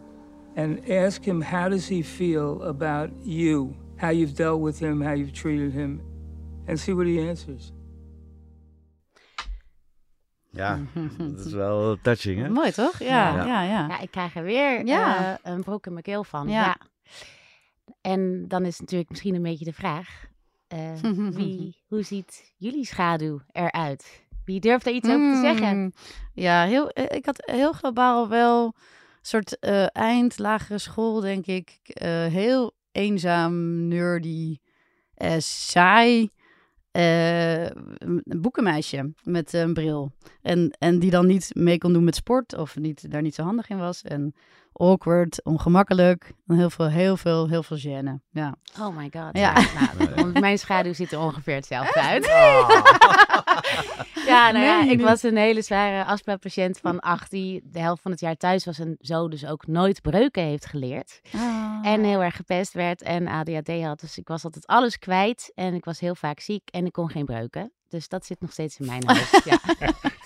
and 0.55 0.79
ask 0.89 1.23
him 1.23 1.41
how 1.41 1.69
does 1.69 1.87
he 1.89 2.03
feel 2.03 2.61
about 2.63 3.09
you, 3.23 3.75
how 3.97 4.09
you've 4.11 4.33
dealt 4.35 4.61
with 4.61 4.79
him, 4.79 5.01
how 5.01 5.13
you've 5.13 5.33
treated 5.33 5.71
him, 5.73 6.01
and 6.67 6.79
see 6.79 6.93
what 6.93 7.07
he 7.07 7.19
answers. 7.29 7.71
Ja, 10.53 10.79
dat 11.35 11.45
is 11.45 11.53
wel 11.53 11.97
touching, 12.01 12.41
hè? 12.41 12.49
Mooi 12.49 12.71
toch? 12.71 12.99
Ja, 12.99 13.35
Ja. 13.35 13.45
ja, 13.45 13.61
ja. 13.63 13.87
Ja, 13.87 13.99
ik 13.99 14.11
krijg 14.11 14.35
er 14.35 14.43
weer 14.43 14.85
Ja. 14.85 15.37
eh, 15.43 15.53
een 15.53 15.63
broek 15.63 15.85
in 15.85 15.91
mijn 15.91 16.03
keel 16.03 16.23
van. 16.23 16.47
Ja. 16.47 16.61
Ja. 16.65 16.77
En 18.01 18.47
dan 18.47 18.65
is 18.65 18.79
natuurlijk 18.79 19.09
misschien 19.09 19.35
een 19.35 19.41
beetje 19.41 19.65
de 19.65 19.73
vraag: 19.73 20.25
eh, 20.71 20.93
wie, 21.37 21.75
hoe 21.87 22.03
ziet 22.03 22.53
jullie 22.57 22.85
schaduw 22.85 23.39
eruit? 23.51 24.23
Wie 24.45 24.59
durft 24.59 24.85
daar 24.85 24.93
iets 24.93 25.09
over 25.09 25.33
te 25.33 25.39
zeggen? 25.41 25.77
Mm, 25.77 25.93
Ja, 26.33 26.65
heel, 26.65 26.89
eh, 26.89 27.17
ik 27.17 27.25
had 27.25 27.43
heel 27.45 27.71
globaal 27.71 28.27
wel 28.29 28.65
een 28.65 28.73
soort 29.21 29.59
eh, 29.59 29.85
eind 29.95 30.39
lagere 30.39 30.77
school, 30.77 31.19
denk 31.19 31.45
ik. 31.45 31.79
heel 32.31 32.75
eenzaam, 32.91 33.87
nerdy, 33.87 34.57
saai. 35.37 36.29
een 36.91 38.23
boekenmeisje 38.41 39.13
met 39.23 39.53
een 39.53 39.73
bril. 39.73 40.11
En, 40.41 40.75
en 40.79 40.99
die 40.99 41.11
dan 41.11 41.27
niet 41.27 41.51
mee 41.53 41.77
kon 41.77 41.93
doen 41.93 42.03
met 42.03 42.15
sport 42.15 42.57
of 42.57 42.75
niet, 42.75 43.11
daar 43.11 43.21
niet 43.21 43.35
zo 43.35 43.43
handig 43.43 43.69
in 43.69 43.77
was. 43.77 44.01
En 44.01 44.33
awkward, 44.73 45.43
ongemakkelijk. 45.43 46.33
En 46.47 46.57
heel 46.57 46.69
veel, 46.69 46.89
heel 46.89 47.17
veel, 47.17 47.47
heel 47.47 47.63
veel 47.63 47.77
gêne. 47.77 48.19
Ja. 48.29 48.55
Oh 48.79 48.97
my 48.97 49.09
god. 49.13 49.37
Ja. 49.37 49.53
Nou, 49.53 50.13
want 50.15 50.39
mijn 50.39 50.59
schaduw 50.59 50.93
ziet 50.93 51.11
er 51.11 51.19
ongeveer 51.19 51.55
hetzelfde 51.55 52.01
uit. 52.01 52.25
ja, 54.25 54.51
nou 54.51 54.65
ja, 54.65 54.79
Nee, 54.81 54.91
ik 54.91 55.01
was 55.01 55.23
een 55.23 55.37
hele 55.37 55.61
zware 55.61 56.05
astma-patiënt 56.05 56.79
van 56.79 56.99
acht 56.99 57.31
die 57.31 57.61
de 57.63 57.79
helft 57.79 58.01
van 58.01 58.11
het 58.11 58.19
jaar 58.19 58.37
thuis 58.37 58.65
was 58.65 58.79
en 58.79 58.95
zo 58.99 59.27
dus 59.27 59.45
ook 59.45 59.67
nooit 59.67 60.01
breuken 60.01 60.43
heeft 60.43 60.65
geleerd. 60.65 61.21
En 61.81 62.03
heel 62.03 62.23
erg 62.23 62.35
gepest 62.35 62.73
werd 62.73 63.01
en 63.01 63.27
ADHD 63.27 63.83
had. 63.83 63.99
Dus 63.99 64.17
ik 64.17 64.27
was 64.27 64.43
altijd 64.43 64.67
alles 64.67 64.99
kwijt 64.99 65.51
en 65.55 65.73
ik 65.73 65.85
was 65.85 65.99
heel 65.99 66.15
vaak 66.15 66.39
ziek 66.39 66.69
en 66.69 66.85
ik 66.85 66.91
kon 66.91 67.09
geen 67.09 67.25
breuken. 67.25 67.71
Dus 67.89 68.07
dat 68.07 68.25
zit 68.25 68.41
nog 68.41 68.51
steeds 68.51 68.79
in 68.79 68.85
mijn 68.85 69.03
hoofd. 69.07 69.43
Ja. 69.43 69.59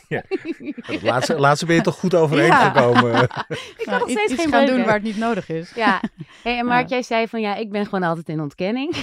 Het 0.07 1.01
laatste, 1.01 1.39
laatste 1.39 1.65
ben 1.65 1.75
je 1.75 1.81
toch 1.81 1.95
goed 1.99 2.15
overeen 2.15 2.45
Ja. 2.45 2.69
gekomen. 2.69 3.13
Ik 3.23 3.27
kan 3.29 3.85
Nou, 3.85 3.99
nog 3.99 4.09
steeds 4.09 4.31
iets 4.31 4.41
geen 4.41 4.51
gaan 4.51 4.65
doen 4.65 4.83
waar 4.83 4.93
het 4.93 5.03
niet 5.03 5.17
nodig 5.17 5.49
is. 5.49 5.71
Ja, 5.75 6.01
hey, 6.43 6.57
en 6.57 6.65
Mark, 6.65 6.81
Ja. 6.89 6.95
jij 6.95 7.03
zei 7.03 7.27
van 7.27 7.41
ja, 7.41 7.55
ik 7.55 7.71
ben 7.71 7.85
gewoon 7.85 8.03
altijd 8.03 8.29
in 8.29 8.41
ontkenning. 8.41 8.95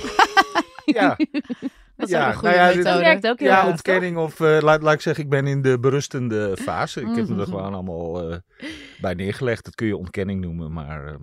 ja, 0.85 1.17
Dat 1.97 2.09
is 2.11 2.17
Ja, 2.17 2.23
ook 2.27 2.33
een 2.33 2.38
goede 2.38 2.55
nou 2.57 2.69
ja, 2.69 2.75
dit- 2.93 3.01
werkt 3.01 3.27
ook 3.27 3.38
heel 3.38 3.49
ja 3.49 3.61
goed, 3.61 3.71
ontkenning 3.71 4.17
of 4.17 4.41
eh, 4.41 4.59
laat, 4.61 4.83
laat 4.83 4.95
ik 4.95 5.01
zeggen, 5.01 5.25
ik 5.25 5.31
ben 5.31 5.47
in 5.47 5.62
de 5.62 5.79
berustende 5.79 6.57
fase. 6.57 7.01
Ik 7.01 7.07
heb 7.07 7.17
me 7.17 7.23
Mhm. 7.33 7.41
er 7.41 7.47
gewoon 7.47 7.75
allemaal 7.75 8.31
eh, 8.31 8.37
bij 9.01 9.15
neergelegd. 9.15 9.65
Dat 9.65 9.75
kun 9.75 9.87
je 9.87 9.97
ontkenning 9.97 10.41
noemen, 10.41 10.73
maar 10.73 11.07
eh, 11.07 11.15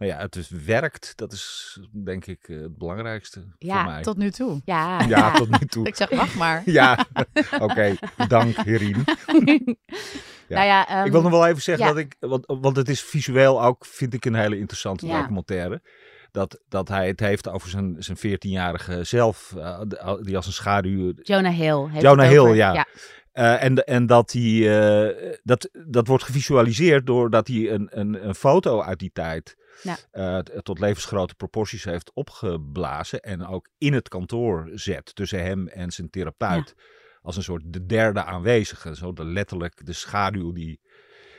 nou 0.00 0.12
ja, 0.12 0.18
het 0.18 0.32
dus 0.32 0.48
werkt. 0.48 1.12
Dat 1.16 1.32
is 1.32 1.78
denk 2.04 2.26
ik 2.26 2.48
eh, 2.48 2.60
het 2.60 2.78
belangrijkste 2.78 3.42
Ja, 3.58 3.82
voor 3.82 3.92
mij. 3.92 4.02
Tot 4.02 4.16
nu 4.16 4.30
toe. 4.30 4.60
Ja, 4.64 5.00
Ja, 5.08 5.32
tot 5.32 5.60
nu 5.60 5.66
toe. 5.66 5.86
Ik 5.86 5.96
zeg, 5.96 6.10
wacht 6.10 6.34
maar. 6.34 6.62
Ja, 6.80 7.06
oké. 7.66 7.94
Dank, 8.28 8.56
Herien. 8.56 9.04
Ja. 10.48 10.56
Nou 10.56 10.66
ja, 10.66 10.88
ehm, 10.88 11.06
ik 11.06 11.12
wil 11.12 11.22
nog 11.22 11.30
wel 11.30 11.46
even 11.46 11.62
zeggen 11.62 11.86
ja. 11.86 11.92
dat 11.92 12.00
ik, 12.00 12.16
want, 12.18 12.44
want 12.46 12.76
het 12.76 12.88
is 12.88 13.02
visueel 13.02 13.64
ook, 13.64 13.86
vind 13.86 14.14
ik, 14.14 14.24
een 14.24 14.34
hele 14.34 14.58
interessante 14.58 15.06
Ja. 15.06 15.20
documentaire. 15.20 15.82
Dat, 16.30 16.60
dat 16.68 16.88
hij 16.88 17.06
het 17.06 17.20
heeft 17.20 17.48
over 17.48 17.68
zijn, 17.68 17.96
zijn 17.98 18.18
14-jarige 18.18 19.04
zelf, 19.04 19.54
eh, 19.56 19.80
die 20.22 20.36
als 20.36 20.46
een 20.46 20.52
schaduw. 20.52 21.12
Jonah 21.22 21.54
Hill. 21.54 21.88
Heeft 21.90 22.02
Jonah 22.02 22.28
Hill, 22.28 22.38
over. 22.38 22.54
ja. 22.54 22.86
eh, 23.32 23.62
en, 23.62 23.84
en 23.84 24.06
dat, 24.06 24.32
hij, 24.32 24.80
eh, 25.08 25.32
dat, 25.42 25.68
dat 25.86 26.06
wordt 26.06 26.24
gevisualiseerd 26.24 27.06
doordat 27.06 27.46
hij 27.48 27.70
een, 27.70 27.88
een, 27.90 28.26
een 28.28 28.34
foto 28.34 28.82
uit 28.82 28.98
die 28.98 29.10
tijd 29.12 29.56
Ja. 29.82 29.96
eh, 30.10 30.38
tot 30.38 30.78
levensgrote 30.78 31.34
proporties 31.34 31.84
heeft 31.84 32.12
opgeblazen. 32.12 33.20
En 33.20 33.46
ook 33.46 33.68
in 33.78 33.92
het 33.92 34.08
kantoor 34.08 34.70
zet 34.74 35.14
tussen 35.14 35.42
hem 35.42 35.68
en 35.68 35.90
zijn 35.90 36.10
therapeut. 36.10 36.74
Als 37.22 37.36
een 37.36 37.42
soort 37.42 37.62
de 37.66 37.86
derde 37.86 38.24
aanwezige. 38.24 38.96
Zo 38.96 39.12
de, 39.12 39.24
letterlijk 39.24 39.86
de 39.86 39.92
schaduw 39.92 40.52
die 40.52 40.80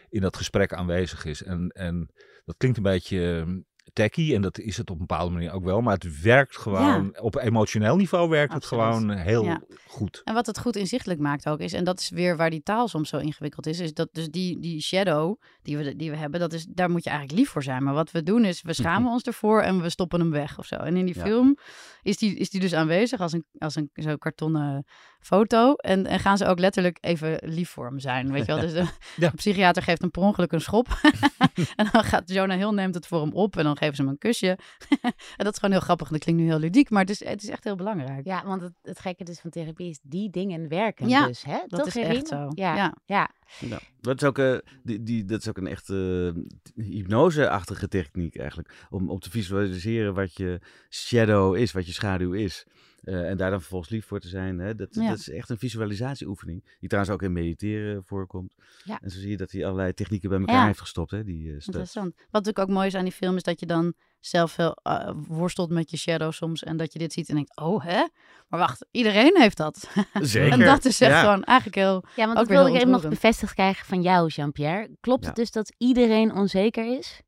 in 0.09 0.21
dat 0.21 0.37
gesprek 0.37 0.73
aanwezig 0.73 1.25
is. 1.25 1.43
En, 1.43 1.69
en 1.69 2.09
dat 2.45 2.57
klinkt 2.57 2.77
een 2.77 2.83
beetje 2.83 3.45
tacky 3.93 4.33
en 4.35 4.41
dat 4.41 4.59
is 4.59 4.77
het 4.77 4.89
op 4.89 4.99
een 4.99 5.05
bepaalde 5.07 5.33
manier 5.33 5.51
ook 5.51 5.63
wel. 5.63 5.81
Maar 5.81 5.93
het 5.93 6.21
werkt 6.21 6.57
gewoon, 6.57 7.19
op 7.19 7.35
emotioneel 7.35 7.95
niveau 7.95 8.29
werkt 8.29 8.53
Absoluut. 8.53 8.83
het 8.83 8.93
gewoon 8.95 9.09
heel 9.17 9.43
Ja. 9.43 9.61
goed. 9.87 10.21
En 10.23 10.33
wat 10.33 10.45
het 10.45 10.59
goed 10.59 10.75
inzichtelijk 10.75 11.19
maakt 11.19 11.47
ook 11.49 11.59
is, 11.59 11.73
en 11.73 11.83
dat 11.83 11.99
is 11.99 12.09
weer 12.09 12.37
waar 12.37 12.49
die 12.49 12.63
taal 12.63 12.87
soms 12.87 13.09
zo 13.09 13.17
ingewikkeld 13.17 13.67
is, 13.67 13.79
is 13.79 13.93
dat 13.93 14.09
dus 14.11 14.29
die, 14.29 14.59
die 14.59 14.81
shadow 14.81 15.41
die 15.61 15.77
we, 15.77 15.95
die 15.95 16.09
we 16.09 16.17
hebben, 16.17 16.39
dat 16.39 16.53
is, 16.53 16.65
daar 16.69 16.89
moet 16.89 17.03
je 17.03 17.09
eigenlijk 17.09 17.39
lief 17.39 17.49
voor 17.49 17.63
zijn. 17.63 17.83
Maar 17.83 17.93
wat 17.93 18.11
we 18.11 18.23
doen 18.23 18.45
is, 18.45 18.61
we 18.61 18.73
schamen 18.73 19.11
ons 19.15 19.23
ervoor 19.23 19.61
en 19.61 19.81
we 19.81 19.89
stoppen 19.89 20.19
hem 20.19 20.31
weg 20.31 20.59
of 20.59 20.65
zo. 20.65 20.75
En 20.75 20.97
in 20.97 21.05
die 21.05 21.15
Ja. 21.15 21.21
film 21.25 21.57
is 22.01 22.17
die, 22.17 22.35
is 22.35 22.49
die 22.49 22.59
dus 22.61 22.73
aanwezig 22.73 23.19
als 23.19 23.33
een, 23.33 23.45
als 23.57 23.75
een 23.75 23.89
zo 23.93 24.15
kartonnen 24.15 24.85
foto. 25.19 25.73
En, 25.73 26.05
en 26.07 26.19
gaan 26.19 26.37
ze 26.37 26.45
ook 26.45 26.59
letterlijk 26.59 26.97
even 27.01 27.39
lief 27.43 27.69
voor 27.69 27.85
hem 27.85 27.99
zijn. 27.99 28.31
Weet 28.31 28.45
je 28.45 28.53
wel? 28.53 28.61
Dus 28.61 28.73
de, 29.15 29.31
psychiater 29.35 29.83
geeft 29.83 30.01
hem 30.01 30.11
per 30.11 30.21
ongeluk 30.21 30.51
een 30.51 30.61
schop. 30.61 30.87
en 31.75 31.87
dan 31.91 32.03
gaat 32.03 32.29
Jonah 32.29 32.57
Hill 32.57 32.69
neemt 32.73 32.95
het 32.95 33.07
voor 33.07 33.21
hem 33.21 33.31
op 33.33 33.57
en 33.57 33.63
dan 33.63 33.77
geven 33.81 33.95
ze 33.95 34.01
hem 34.01 34.11
een 34.11 34.17
kusje. 34.17 34.57
en 35.37 35.43
dat 35.45 35.53
is 35.53 35.59
gewoon 35.59 35.75
heel 35.75 35.83
grappig. 35.83 36.07
En 36.07 36.13
dat 36.13 36.23
klinkt 36.23 36.41
nu 36.41 36.47
heel 36.47 36.59
ludiek, 36.59 36.89
maar 36.89 37.01
het 37.01 37.09
is, 37.09 37.25
het 37.25 37.43
is 37.43 37.49
echt 37.49 37.63
heel 37.63 37.75
belangrijk. 37.75 38.25
Ja, 38.25 38.45
want 38.45 38.61
het, 38.61 38.73
het 38.81 38.99
gekke 38.99 39.23
dus 39.23 39.39
van 39.39 39.49
therapie 39.49 39.89
is 39.89 39.99
die 40.03 40.29
dingen 40.29 40.67
werken 40.67 41.07
Ja, 41.07 41.27
dus, 41.27 41.43
hè? 41.43 41.57
dat 41.67 41.79
Toch, 41.79 41.87
is 41.87 41.95
echt 41.95 42.27
zo. 42.27 42.47
Ja, 42.53 42.75
ja. 42.75 42.95
Ja. 43.05 43.29
Ja, 43.59 43.79
dat 44.01 44.21
is 44.21 44.27
ook, 44.27 44.37
eh, 44.37 44.57
die, 44.83 45.03
die, 45.03 45.25
dat 45.25 45.39
is 45.39 45.49
ook 45.49 45.57
een 45.57 45.67
echte 45.67 46.33
eh, 46.75 46.85
hypnose-achtige 46.85 47.87
techniek 47.87 48.37
eigenlijk. 48.37 48.87
Om, 48.89 49.09
om 49.09 49.19
te 49.19 49.29
visualiseren 49.29 50.13
wat 50.13 50.35
je 50.35 50.59
shadow 50.89 51.55
is, 51.55 51.71
wat 51.71 51.85
je 51.85 51.93
schaduw 51.93 52.33
is. 52.33 52.65
Eh, 53.01 53.29
en 53.29 53.37
daar 53.37 53.49
dan 53.49 53.59
vervolgens 53.59 53.91
lief 53.91 54.05
voor 54.05 54.19
te 54.19 54.27
zijn. 54.27 54.59
Hè? 54.59 54.75
Dat, 54.75 54.87
Ja. 54.95 55.09
dat 55.09 55.17
is 55.17 55.29
echt 55.29 55.49
een 55.49 55.57
visualisatieoefening. 55.57 56.63
Die 56.79 56.89
trouwens 56.89 57.13
ook 57.15 57.21
in 57.23 57.31
mediteren 57.33 58.03
voorkomt. 58.05 58.53
Ja. 58.83 58.99
En 59.01 59.09
zo 59.09 59.19
zie 59.19 59.29
je 59.29 59.37
dat 59.37 59.51
hij 59.51 59.65
allerlei 59.65 59.93
technieken 59.93 60.29
bij 60.29 60.39
elkaar 60.39 60.55
Ja. 60.55 60.65
heeft 60.65 60.79
gestopt. 60.79 61.11
Hè? 61.11 61.23
Die, 61.23 61.47
eh. 61.47 61.53
Interessant. 61.53 62.13
Wat 62.15 62.25
natuurlijk 62.31 62.59
ook 62.59 62.75
mooi 62.75 62.87
is 62.87 62.95
aan 62.95 63.03
die 63.03 63.13
film 63.13 63.35
is 63.35 63.43
dat 63.43 63.59
je 63.59 63.65
dan 63.65 63.93
zelf 64.19 64.51
veel 64.51 64.75
eh, 64.83 65.11
worstelt 65.27 65.69
met 65.69 65.91
je 65.91 65.97
shadow 65.97 66.31
soms. 66.31 66.63
En 66.63 66.77
dat 66.77 66.93
je 66.93 66.99
dit 66.99 67.13
ziet 67.13 67.29
en 67.29 67.35
denkt, 67.35 67.57
oh 67.57 67.83
hè? 67.83 68.07
Maar 68.47 68.59
wacht, 68.59 68.85
iedereen 68.91 69.37
heeft 69.37 69.57
dat. 69.57 69.89
Zeker. 70.13 70.51
en 70.51 70.59
dat 70.59 70.85
is 70.85 71.01
echt 71.01 71.11
Ja. 71.11 71.19
gewoon 71.21 71.43
eigenlijk 71.43 71.77
heel... 71.77 72.03
Ja, 72.15 72.25
want 72.25 72.29
Ook 72.37 72.47
dat 72.47 72.47
wilde 72.47 72.69
ik 72.69 72.75
even 72.75 72.89
nog 72.89 73.07
bevestigd 73.09 73.53
krijgen 73.53 73.85
van 73.85 74.01
jou, 74.01 74.27
Jean-Pierre. 74.27 74.89
Klopt 74.99 75.21
Ja. 75.21 75.27
het 75.27 75.35
dus 75.37 75.51
dat 75.51 75.73
iedereen 75.77 76.33
onzeker 76.33 76.97
is? 76.97 77.21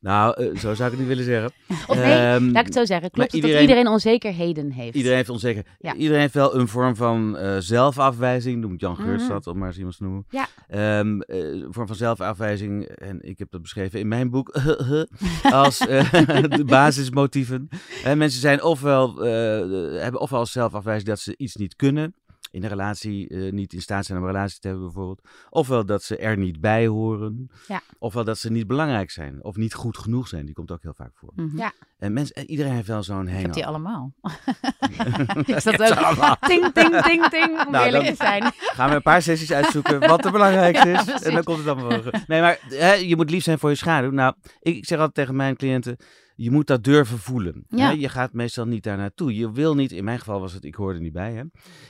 Nou, 0.00 0.34
eh, 0.42 0.46
zo 0.58 0.74
zou 0.74 0.74
ik 0.74 0.90
het 0.90 0.98
niet 0.98 1.06
willen 1.08 1.24
zeggen. 1.24 1.50
Of 1.88 1.96
nee, 1.96 2.04
Ehm, 2.04 2.44
laat 2.44 2.60
ik 2.60 2.64
het 2.66 2.74
zo 2.74 2.84
zeggen. 2.84 3.10
Klopt 3.10 3.32
iedereen- 3.32 3.54
dat 3.56 3.64
iedereen 3.68 3.88
onzekerheden 3.88 4.70
heeft? 4.72 4.96
Iedereen 4.96 5.16
heeft 5.16 5.28
onzeker. 5.28 5.64
Ja. 5.78 5.94
Iedereen 5.94 6.20
heeft 6.20 6.34
wel 6.34 6.54
een 6.54 6.68
vorm 6.68 6.96
van 6.96 7.36
eh, 7.36 7.56
zelfafwijzing. 7.58 8.60
Noemt 8.60 8.80
Jan 8.80 8.96
Geurts 8.96 9.22
Mhm. 9.22 9.32
dat, 9.32 9.46
om 9.46 9.58
maar 9.58 9.68
eens 9.68 9.76
iemand 9.76 9.96
te 9.96 10.02
noemen. 10.02 10.26
Ja. 10.30 10.46
Ehm, 10.68 11.20
eh, 11.20 11.38
een 11.38 11.66
vorm 11.70 11.86
van 11.86 11.96
zelfafwijzing. 11.96 12.84
En 12.84 13.18
ik 13.22 13.38
heb 13.38 13.50
dat 13.50 13.62
beschreven 13.62 14.00
in 14.00 14.08
mijn 14.08 14.30
boek. 14.30 14.48
als 15.52 15.78
de 16.58 16.62
basismotieven. 16.66 17.68
Mensen 18.04 18.40
zijn 18.40 18.62
ofwel, 18.62 19.16
hebben 19.16 20.20
ofwel 20.20 20.46
zelfafwijzing 20.46 21.08
dat 21.08 21.20
ze 21.20 21.34
iets 21.36 21.54
niet 21.56 21.76
kunnen. 21.76 22.14
In 22.50 22.62
een 22.62 22.68
relatie 22.68 23.28
eh, 23.28 23.52
niet 23.52 23.72
in 23.72 23.80
staat 23.82 24.04
zijn 24.06 24.18
om 24.18 24.24
een 24.24 24.30
relatie 24.30 24.60
te 24.60 24.66
hebben 24.68 24.84
bijvoorbeeld. 24.86 25.20
Ofwel 25.50 25.86
dat 25.86 26.02
ze 26.02 26.16
er 26.16 26.36
niet 26.38 26.60
bij 26.60 26.86
horen. 26.86 27.50
Ja. 27.68 27.80
Ofwel 27.98 28.24
dat 28.24 28.38
ze 28.38 28.50
niet 28.50 28.66
belangrijk 28.66 29.10
zijn. 29.10 29.44
Of 29.44 29.56
niet 29.56 29.74
goed 29.74 29.98
genoeg 29.98 30.28
zijn. 30.28 30.44
Die 30.46 30.54
komt 30.54 30.70
ook 30.72 30.82
heel 30.82 30.94
vaak 30.94 31.10
voor. 31.14 31.32
Mhm. 31.36 31.56
Ja. 31.58 31.72
En 31.98 32.12
mensen, 32.12 32.34
eh, 32.34 32.44
iedereen 32.48 32.72
heeft 32.72 32.86
wel 32.88 33.02
zo'n 33.02 33.26
Ik 33.26 33.32
hang 33.32 33.42
heb 33.42 33.52
die 33.52 33.66
allemaal. 33.66 34.12
ik 35.46 35.60
zat 35.60 35.74
ze 35.74 35.88
ook... 35.90 35.98
allemaal. 36.04 36.36
Ting, 36.48 36.72
ting, 36.72 37.02
ting, 37.02 37.28
ting, 37.28 37.64
om 37.66 37.72
Nou, 37.72 37.84
eerlijk 37.86 38.04
dan- 38.04 38.14
te 38.14 38.24
zijn. 38.24 38.42
Gaan 38.56 38.88
we 38.88 38.94
een 38.94 39.02
paar 39.02 39.22
sessies 39.22 39.52
uitzoeken 39.52 40.00
wat 40.00 40.22
het 40.22 40.32
belangrijkste 40.32 40.88
Ja, 40.88 40.98
is. 40.98 41.04
precies. 41.04 41.26
en 41.26 41.34
dan 41.34 41.42
komt 41.44 41.58
het 41.58 41.66
allemaal 41.66 41.88
wel 41.88 42.02
goed. 42.02 42.26
Nee, 42.28 42.40
maar 42.40 42.58
hè, 42.68 42.92
je 42.92 43.16
moet 43.16 43.30
lief 43.30 43.42
zijn 43.42 43.58
voor 43.58 43.70
je 43.70 43.76
schaduw. 43.76 44.10
Nou, 44.10 44.34
ik, 44.60 44.76
ik 44.76 44.84
zeg 44.86 44.98
altijd 44.98 45.14
tegen 45.16 45.36
mijn 45.36 45.56
cliënten, 45.56 45.96
je 46.40 46.50
moet 46.50 46.66
dat 46.66 46.84
durven 46.84 47.18
voelen. 47.18 47.64
Ja. 47.68 47.90
Je 47.90 48.08
gaat 48.08 48.32
meestal 48.32 48.66
niet 48.66 48.82
daar 48.82 48.96
naartoe. 48.96 49.34
Je 49.34 49.52
wil 49.52 49.74
niet, 49.74 49.92
in 49.92 50.04
mijn 50.04 50.18
geval 50.18 50.40
was 50.40 50.52
het, 50.52 50.64
ik 50.64 50.74
hoorde 50.74 50.94
er 50.98 51.04
niet 51.04 51.12
bij. 51.12 51.32
Hè? 51.32 51.42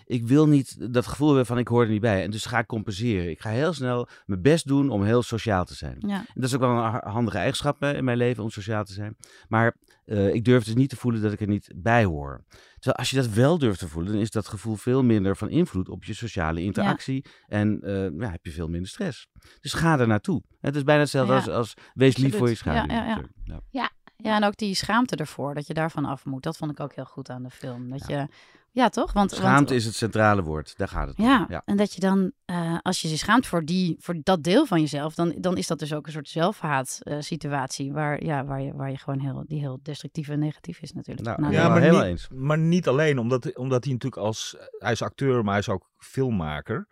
Ik 0.05 0.27
wil 0.27 0.47
niet 0.47 0.93
dat 0.93 1.07
gevoel 1.07 1.29
hebben 1.29 1.47
van 1.47 1.59
ik 1.59 1.69
hoor 1.69 1.83
er 1.83 1.89
niet 1.89 2.01
bij. 2.01 2.23
En 2.23 2.31
dus 2.31 2.45
ga 2.47 2.59
ik 2.59 2.67
compenseren. 2.67 3.31
Ik 3.31 3.41
ga 3.41 3.51
heel 3.51 3.73
snel 3.73 4.09
mijn 4.27 4.43
best 4.43 4.67
doen 4.67 4.91
om 4.91 5.03
heel 5.03 5.23
sociaal 5.23 5.65
te 5.65 5.75
zijn. 5.75 5.97
Ja. 6.07 6.17
En 6.19 6.27
dat 6.35 6.45
is 6.45 6.55
ook 6.55 6.61
wel 6.61 6.71
een 6.71 6.91
ha- 6.91 7.11
handige 7.11 7.37
eigenschap 7.37 7.81
hè, 7.81 7.95
in 7.97 8.05
mijn 8.05 8.17
leven 8.17 8.43
om 8.43 8.51
sociaal 8.51 8.85
te 8.85 8.93
zijn. 8.93 9.17
Maar 9.49 9.77
eh, 10.05 10.35
ik 10.35 10.45
durf 10.45 10.65
dus 10.65 10.75
niet 10.75 10.89
te 10.91 10.97
voelen 10.97 11.23
dat 11.23 11.33
ik 11.33 11.41
er 11.41 11.49
niet 11.49 11.73
bij 11.77 12.05
hoor. 12.05 12.45
Terwijl 12.75 12.97
als 12.97 13.11
je 13.11 13.17
dat 13.17 13.29
wel 13.29 13.59
durft 13.59 13.79
te 13.79 13.89
voelen, 13.89 14.13
dan 14.13 14.21
is 14.21 14.31
dat 14.31 14.49
gevoel 14.49 14.77
veel 14.77 15.03
minder 15.05 15.37
van 15.37 15.51
invloed 15.51 15.89
op 15.89 16.05
je 16.05 16.15
sociale 16.15 16.63
interactie. 16.63 17.25
En 17.47 17.81
eh, 17.83 18.19
ja, 18.19 18.31
heb 18.31 18.45
je 18.45 18.51
veel 18.51 18.69
minder 18.69 18.89
stress. 18.89 19.27
Dus 19.61 19.73
ga 19.73 19.99
er 19.99 20.07
naartoe. 20.07 20.43
Het 20.61 20.77
is 20.77 20.83
bijna 20.83 21.01
hetzelfde 21.01 21.33
Ja, 21.33 21.39
als, 21.39 21.49
als 21.49 21.75
wees 21.95 22.17
lief 22.17 22.37
voor 22.37 22.49
je 22.49 22.55
schaduw. 22.55 22.95
Ja, 22.95 23.07
ja, 23.45 23.61
ja. 23.71 23.91
Ja. 24.23 24.31
ja, 24.31 24.37
en 24.37 24.45
ook 24.45 24.57
die 24.57 24.75
schaamte 24.75 25.17
ervoor, 25.17 25.55
dat 25.55 25.67
je 25.67 25.75
daarvan 25.75 26.05
af 26.05 26.25
moet. 26.25 26.43
Dat 26.43 26.57
vond 26.57 26.71
ik 26.71 26.81
ook 26.81 26.95
heel 26.95 27.05
goed 27.05 27.31
aan 27.31 27.43
de 27.43 27.51
film. 27.51 27.91
Dat 27.91 28.07
je... 28.07 28.27
Ja, 28.71 28.89
toch? 28.89 29.13
Want, 29.13 29.31
Schaamte 29.31 29.55
want, 29.55 29.71
is 29.71 29.85
het 29.85 29.95
centrale 29.95 30.43
woord. 30.43 30.75
Daar 30.77 30.89
gaat 30.89 31.09
het 31.09 31.19
om. 31.19 31.25
Ja, 31.25 31.47
Ja. 31.49 31.63
en 31.65 31.77
dat 31.77 31.95
je 31.95 32.01
dan, 32.01 32.33
eh, 32.45 32.79
als 32.83 33.03
je 33.03 33.09
je 33.09 33.17
schaamt 33.17 33.47
voor, 33.47 33.65
die, 33.65 33.97
voor 34.01 34.17
dat 34.23 34.43
deel 34.43 34.67
van 34.67 34.81
jezelf, 34.81 35.15
dan, 35.15 35.35
dan 35.39 35.57
is 35.57 35.67
dat 35.67 35.79
dus 35.79 35.95
ook 35.95 36.07
een 36.07 36.13
soort 36.13 36.29
zelfhaat 36.29 36.99
eh, 37.03 37.17
situatie, 37.21 37.93
waar, 37.93 38.25
ja, 38.25 38.45
waar, 38.45 38.61
je, 38.63 38.73
waar 38.75 38.91
je 38.91 38.97
gewoon 38.99 39.21
heel, 39.21 39.45
die 39.47 39.59
heel 39.61 39.79
destructief 39.83 40.29
en 40.29 40.39
negatief 40.39 40.81
is 40.81 40.93
natuurlijk. 40.93 41.27
Nou, 41.27 41.41
Nou, 41.41 41.53
ja, 41.53 41.61
Ja, 41.63 41.69
maar 41.69 41.81
helemaal 41.81 42.01
niet, 42.03 42.11
eens. 42.11 42.29
maar 42.33 42.59
niet 42.59 42.89
alleen, 42.89 43.19
omdat, 43.19 43.57
omdat 43.57 43.85
hij 43.85 43.93
natuurlijk 43.93 44.23
als... 44.23 44.57
Hij 44.79 44.93
is 44.93 45.03
acteur, 45.03 45.43
maar 45.43 45.51
hij 45.53 45.59
is 45.59 45.69
ook 45.69 45.91
filmmaker. 45.97 46.87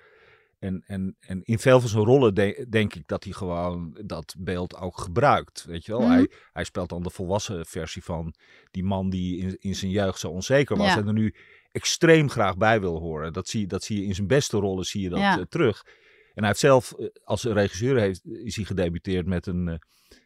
En, 0.58 0.82
en, 0.86 1.16
en 1.20 1.42
in 1.42 1.58
veel 1.58 1.80
van 1.80 1.88
zijn 1.88 2.04
rollen 2.04 2.34
de- 2.34 2.66
denk 2.68 2.94
ik 2.94 3.06
dat 3.06 3.24
hij 3.24 3.32
gewoon 3.32 3.98
dat 4.04 4.34
beeld 4.38 4.76
ook 4.76 4.98
gebruikt. 4.98 5.64
Weet 5.64 5.84
je 5.84 5.92
wel? 5.92 6.00
Mhm. 6.00 6.10
hij, 6.10 6.30
hij 6.52 6.64
speelt 6.64 6.88
dan 6.88 7.02
de 7.02 7.10
volwassen 7.10 7.66
versie 7.66 8.04
van 8.04 8.34
die 8.70 8.84
man 8.84 9.10
die 9.10 9.38
in, 9.38 9.56
in 9.60 9.74
zijn 9.74 9.90
jeugd 9.90 10.18
zo 10.18 10.28
onzeker 10.30 10.76
was. 10.76 10.86
Ja. 10.86 10.96
En 10.98 11.06
er 11.06 11.12
nu 11.12 11.34
extreem 11.72 12.28
graag 12.30 12.56
bij 12.56 12.80
wil 12.80 12.98
horen. 12.98 13.32
Dat 13.32 13.48
zie, 13.48 13.60
je- 13.60 13.66
dat 13.66 13.82
zie 13.84 14.00
je 14.00 14.06
in 14.06 14.14
zijn 14.14 14.26
beste 14.26 14.56
rollen 14.58 14.84
zie 14.84 15.02
je 15.02 15.08
dat 15.08 15.18
Ja. 15.18 15.38
eh, 15.38 15.44
terug. 15.48 15.82
En 16.34 16.42
hij 16.42 16.46
heeft 16.46 16.58
zelf, 16.60 16.92
eh, 16.92 17.06
als 17.24 17.44
regisseur 17.44 17.98
heeft, 18.00 18.26
is 18.26 18.56
hij 18.56 18.64
gedebuteerd 18.64 19.26
met 19.26 19.46
een 19.46 19.68
eh, 19.68 19.74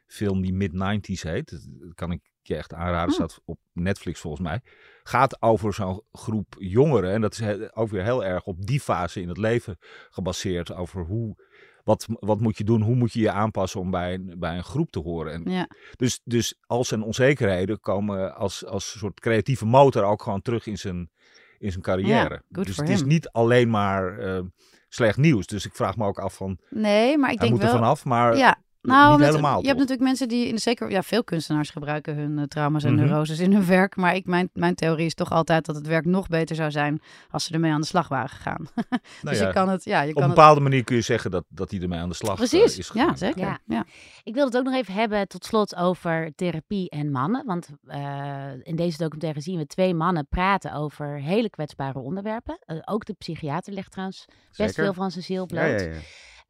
film 0.06 0.40
die 0.42 0.52
Mid-90s 0.52 1.22
heet. 1.22 1.50
Dat 1.80 1.94
kan 1.94 2.12
ik 2.12 2.29
je 2.46 2.56
echt 2.56 2.74
aanraden. 2.74 3.08
Hm. 3.08 3.14
Staat 3.14 3.40
op 3.44 3.58
Netflix 3.72 4.20
volgens 4.20 4.42
mij. 4.42 4.60
Gaat 5.02 5.42
over 5.42 5.74
zo'n 5.74 6.02
groep 6.12 6.54
jongeren. 6.58 7.12
En 7.12 7.20
dat 7.20 7.40
is 7.40 7.72
ook 7.72 7.90
weer 7.90 8.02
heel 8.02 8.24
erg 8.24 8.44
op 8.44 8.66
die 8.66 8.80
fase 8.80 9.20
in 9.20 9.28
het 9.28 9.36
leven 9.36 9.76
gebaseerd. 10.10 10.74
Over 10.74 11.04
hoe, 11.04 11.36
wat, 11.84 12.06
wat 12.08 12.40
moet 12.40 12.58
je 12.58 12.64
doen? 12.64 12.82
Hoe 12.82 12.94
moet 12.94 13.12
je 13.12 13.20
je 13.20 13.30
aanpassen 13.30 13.80
om 13.80 13.90
bij 13.90 14.14
een, 14.14 14.34
bij 14.38 14.56
een 14.56 14.64
groep 14.64 14.90
te 14.90 14.98
horen? 14.98 15.32
En 15.32 15.52
Ja, 15.52 15.68
dus, 15.96 16.20
dus 16.24 16.58
al 16.66 16.84
zijn 16.84 17.02
onzekerheden 17.02 17.80
komen 17.80 18.34
als, 18.34 18.64
als 18.64 18.98
soort 18.98 19.20
creatieve 19.20 19.66
motor 19.66 20.04
ook 20.04 20.22
gewoon 20.22 20.42
terug 20.42 20.66
in 20.66 20.78
zijn, 20.78 21.10
in 21.58 21.70
zijn 21.70 21.82
carrière. 21.82 22.42
dus 22.48 22.76
het 22.76 22.88
is 22.88 23.02
niet 23.02 23.28
alleen 23.28 23.70
maar 23.70 24.18
eh, 24.18 24.40
slecht 24.88 25.16
nieuws. 25.16 25.46
Dus 25.46 25.66
ik 25.66 25.74
vraag 25.74 25.96
me 25.96 26.06
ook 26.06 26.18
af 26.18 26.34
van, 26.34 26.58
nee, 26.68 27.18
maar 27.18 27.32
ik 27.32 27.38
denk 27.38 27.50
moet 27.50 27.60
er 27.60 27.66
wel... 27.66 27.76
vanaf, 27.76 28.04
maar 28.04 28.36
Ja, 28.36 28.62
nou, 28.82 29.22
helemaal, 29.24 29.60
je 29.60 29.66
hebt 29.66 29.78
natuurlijk 29.78 30.06
mensen 30.06 30.28
die, 30.28 30.46
in 30.46 30.54
de, 30.54 30.60
zeker 30.60 30.90
ja, 30.90 31.02
veel 31.02 31.24
kunstenaars 31.24 31.70
gebruiken 31.70 32.14
hun 32.16 32.38
eh, 32.38 32.44
trauma's 32.44 32.84
en 32.84 32.94
Mhm. 32.94 33.04
neuroses 33.04 33.38
in 33.38 33.52
hun 33.52 33.66
werk. 33.66 33.96
Maar 33.96 34.14
ik, 34.14 34.24
mijn, 34.26 34.50
mijn 34.52 34.74
theorie 34.74 35.06
is 35.06 35.14
toch 35.14 35.30
altijd 35.32 35.66
dat 35.66 35.74
het 35.74 35.86
werk 35.86 36.04
nog 36.04 36.28
beter 36.28 36.56
zou 36.56 36.70
zijn 36.70 37.00
als 37.30 37.44
ze 37.44 37.52
ermee 37.52 37.72
aan 37.72 37.80
de 37.80 37.86
slag 37.86 38.08
waren 38.08 38.28
gegaan. 38.28 38.66
nou 38.74 39.00
dus 39.22 39.38
ja, 39.38 39.46
je 39.46 39.52
kan 39.52 39.68
het, 39.68 39.84
ja, 39.84 40.00
je 40.02 40.08
op 40.08 40.14
kan 40.14 40.22
een 40.22 40.28
het... 40.28 40.38
bepaalde 40.38 40.60
manier 40.60 40.84
kun 40.84 40.96
je 40.96 41.02
zeggen 41.02 41.30
dat, 41.30 41.44
dat 41.48 41.70
hij 41.70 41.80
ermee 41.80 41.98
aan 42.00 42.08
de 42.08 42.14
slag 42.14 42.30
eh, 42.40 42.48
Precies, 42.48 42.78
is 42.78 42.90
ja, 42.94 43.02
gegaan. 43.02 43.18
zeker. 43.18 43.40
Ja. 43.40 43.58
Ja. 43.66 43.84
Ik 44.22 44.34
wil 44.34 44.44
het 44.44 44.56
ook 44.56 44.64
nog 44.64 44.74
even 44.74 44.94
hebben 44.94 45.28
tot 45.28 45.44
slot 45.44 45.76
over 45.76 46.32
therapie 46.36 46.88
en 46.90 47.10
mannen. 47.10 47.46
Want 47.46 47.68
eh, 47.86 48.46
in 48.62 48.76
deze 48.76 48.96
documentaire 48.98 49.40
zien 49.40 49.58
we 49.58 49.66
twee 49.66 49.94
mannen 49.94 50.26
praten 50.28 50.72
over 50.72 51.20
hele 51.20 51.50
kwetsbare 51.50 51.98
onderwerpen. 51.98 52.58
Ook 52.84 53.04
de 53.04 53.12
psychiater 53.12 53.72
legt 53.72 53.90
trouwens 53.90 54.24
best 54.26 54.56
Zeker. 54.56 54.74
veel 54.84 54.92
van 54.94 55.10
zijn 55.10 55.24
ziel 55.24 55.46
bloot. 55.46 55.80
Ja, 55.80 55.86
ja, 55.86 55.98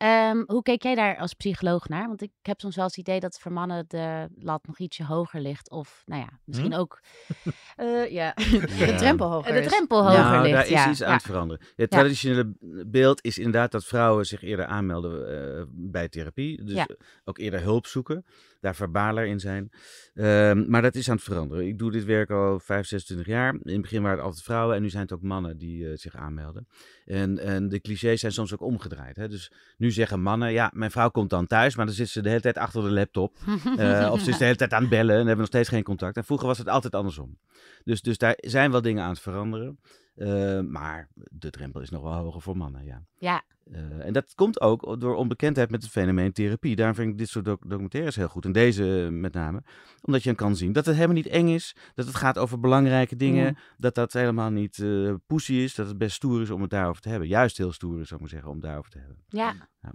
Ehm, 0.01 0.43
hoe 0.47 0.63
keek 0.63 0.83
jij 0.83 0.95
daar 0.95 1.17
als 1.19 1.35
psycholoog 1.35 1.89
naar? 1.89 2.07
Want 2.09 2.23
ik 2.23 2.31
heb 2.43 2.61
soms 2.61 2.75
wel 2.77 2.85
eens 2.85 2.97
het 2.97 3.07
idee 3.09 3.21
dat 3.21 3.39
voor 3.41 3.53
mannen 3.53 3.85
de 3.89 4.29
lat 4.35 4.67
nog 4.67 4.79
ietsje 4.79 5.05
hoger 5.05 5.41
ligt. 5.41 5.71
Of 5.71 6.03
nou 6.07 6.21
ja, 6.21 6.29
misschien 6.45 6.73
Hm? 6.73 6.79
ook 6.79 7.01
eh, 7.77 8.11
ja. 8.11 8.33
De 8.35 8.95
drempel 8.97 9.31
hoger 9.31 9.53
de 9.53 9.59
is. 9.61 9.67
drempel 9.69 10.03
hoger 10.03 10.21
nou, 10.21 10.43
ligt. 10.43 10.55
daar 10.55 10.65
is 10.65 10.71
ja. 10.71 10.91
iets 10.91 11.03
aan 11.03 11.09
ja. 11.09 11.15
het 11.15 11.23
veranderen. 11.23 11.67
Het 11.77 11.91
traditionele 11.91 12.53
beeld 12.87 13.25
is 13.25 13.39
inderdaad 13.39 13.71
dat 13.73 13.85
vrouwen 13.85 14.25
zich 14.27 14.43
eerder 14.43 14.67
aanmelden 14.67 15.29
eh, 15.59 15.65
bij 15.69 16.09
therapie. 16.09 16.65
Dus 16.65 16.75
Ja. 16.75 16.87
ook 17.25 17.39
eerder 17.39 17.61
hulp 17.63 17.87
zoeken. 17.87 18.25
Daar 18.61 18.75
verbaler 18.75 19.27
in 19.27 19.41
zijn. 19.41 19.71
Ehm, 20.15 20.71
maar 20.71 20.83
dat 20.83 20.95
is 20.95 21.09
aan 21.09 21.15
het 21.15 21.25
veranderen. 21.25 21.67
Ik 21.67 21.79
doe 21.79 21.91
dit 21.91 22.05
werk 22.05 22.31
al 22.31 22.59
5, 22.59 22.87
26 22.87 23.27
jaar. 23.27 23.55
In 23.55 23.73
het 23.73 23.81
begin 23.81 24.03
waren 24.03 24.17
het 24.17 24.27
altijd 24.27 24.45
vrouwen 24.45 24.77
en 24.77 24.83
nu 24.83 24.91
zijn 24.91 25.03
het 25.03 25.13
ook 25.13 25.23
mannen 25.23 25.59
die 25.59 25.89
eh, 25.89 25.97
zich 25.97 26.15
aanmelden. 26.15 26.69
En, 27.05 27.39
en 27.39 27.69
de 27.69 27.81
clichés 27.81 28.21
zijn 28.21 28.33
soms 28.33 28.53
ook 28.53 28.61
omgedraaid. 28.61 29.17
Hè? 29.17 29.29
Dus 29.29 29.53
nu 29.77 29.91
zeggen 29.91 30.23
mannen, 30.23 30.53
ja, 30.53 30.71
mijn 30.75 30.91
vrouw 30.91 31.11
komt 31.11 31.31
dan 31.31 31.47
thuis, 31.47 31.77
maar 31.77 31.87
dan 31.87 31.95
zit 31.95 32.09
ze 32.09 32.23
de 32.23 32.29
hele 32.29 32.41
tijd 32.41 32.59
achter 32.59 32.83
de 32.83 32.91
laptop. 32.91 33.37
Eh, 33.77 34.09
of 34.13 34.21
ze 34.21 34.31
is 34.31 34.39
de 34.39 34.45
hele 34.45 34.57
tijd 34.57 34.73
aan 34.73 34.81
het 34.81 34.91
bellen 34.91 35.11
en 35.11 35.17
hebben 35.17 35.37
nog 35.37 35.47
steeds 35.47 35.69
geen 35.69 35.83
contact. 35.83 36.17
En 36.17 36.25
vroeger 36.25 36.47
was 36.47 36.59
het 36.59 36.69
altijd 36.69 36.95
andersom. 36.95 37.39
Dus, 37.85 38.03
dus 38.03 38.19
daar 38.19 38.35
zijn 38.37 38.71
wel 38.71 38.83
dingen 38.83 39.03
aan 39.03 39.11
het 39.11 39.21
veranderen. 39.21 39.79
Eh, 40.15 40.61
maar 40.61 41.09
de 41.15 41.51
drempel 41.51 41.81
is 41.81 41.91
nog 41.91 42.03
wel 42.03 42.13
hoger 42.13 42.41
voor 42.43 42.57
mannen, 42.57 42.85
ja. 42.85 43.03
Ja. 43.19 43.43
Eh, 43.73 44.07
en 44.07 44.13
dat 44.13 44.35
komt 44.35 44.61
ook 44.61 45.01
door 45.01 45.15
onbekendheid 45.15 45.71
met 45.71 45.83
het 45.83 45.91
fenomeen 45.91 46.33
therapie. 46.33 46.77
Daarom 46.77 46.95
vind 46.95 47.11
ik 47.11 47.19
dit 47.19 47.29
soort 47.29 47.45
doc- 47.45 47.69
documentaires 47.69 48.17
heel 48.17 48.29
goed. 48.29 48.45
En 48.45 48.53
deze 48.53 49.05
eh, 49.05 49.09
met 49.13 49.33
name. 49.33 49.63
Omdat 50.03 50.23
je 50.23 50.29
dan 50.29 50.39
kan 50.47 50.57
zien 50.57 50.73
dat 50.73 50.85
het 50.87 50.95
helemaal 50.95 51.17
niet 51.17 51.27
eng 51.27 51.49
is. 51.49 51.77
Dat 51.95 52.07
het 52.07 52.15
gaat 52.15 52.39
over 52.39 52.61
belangrijke 52.61 53.17
dingen. 53.17 53.57
Dat 53.79 53.95
dat 53.95 54.13
helemaal 54.13 54.51
niet 54.51 54.79
eh 54.79 55.15
pussy 55.27 55.53
is. 55.55 55.75
Dat 55.75 55.87
het 55.87 55.99
best 55.99 56.17
stoer 56.17 56.41
is 56.43 56.51
om 56.51 56.61
het 56.61 56.71
daarover 56.71 57.03
te 57.03 57.09
hebben. 57.09 57.29
Juist 57.29 57.57
heel 57.57 57.73
stoer 57.73 58.01
is, 58.01 58.09
zou 58.09 58.15
ik 58.15 58.21
maar 58.21 58.29
zeggen, 58.29 58.51
om 58.51 58.61
daarover 58.61 58.91
te 58.91 58.99
hebben. 58.99 59.17
Ja. 59.29 59.55
Ja. 59.83 59.93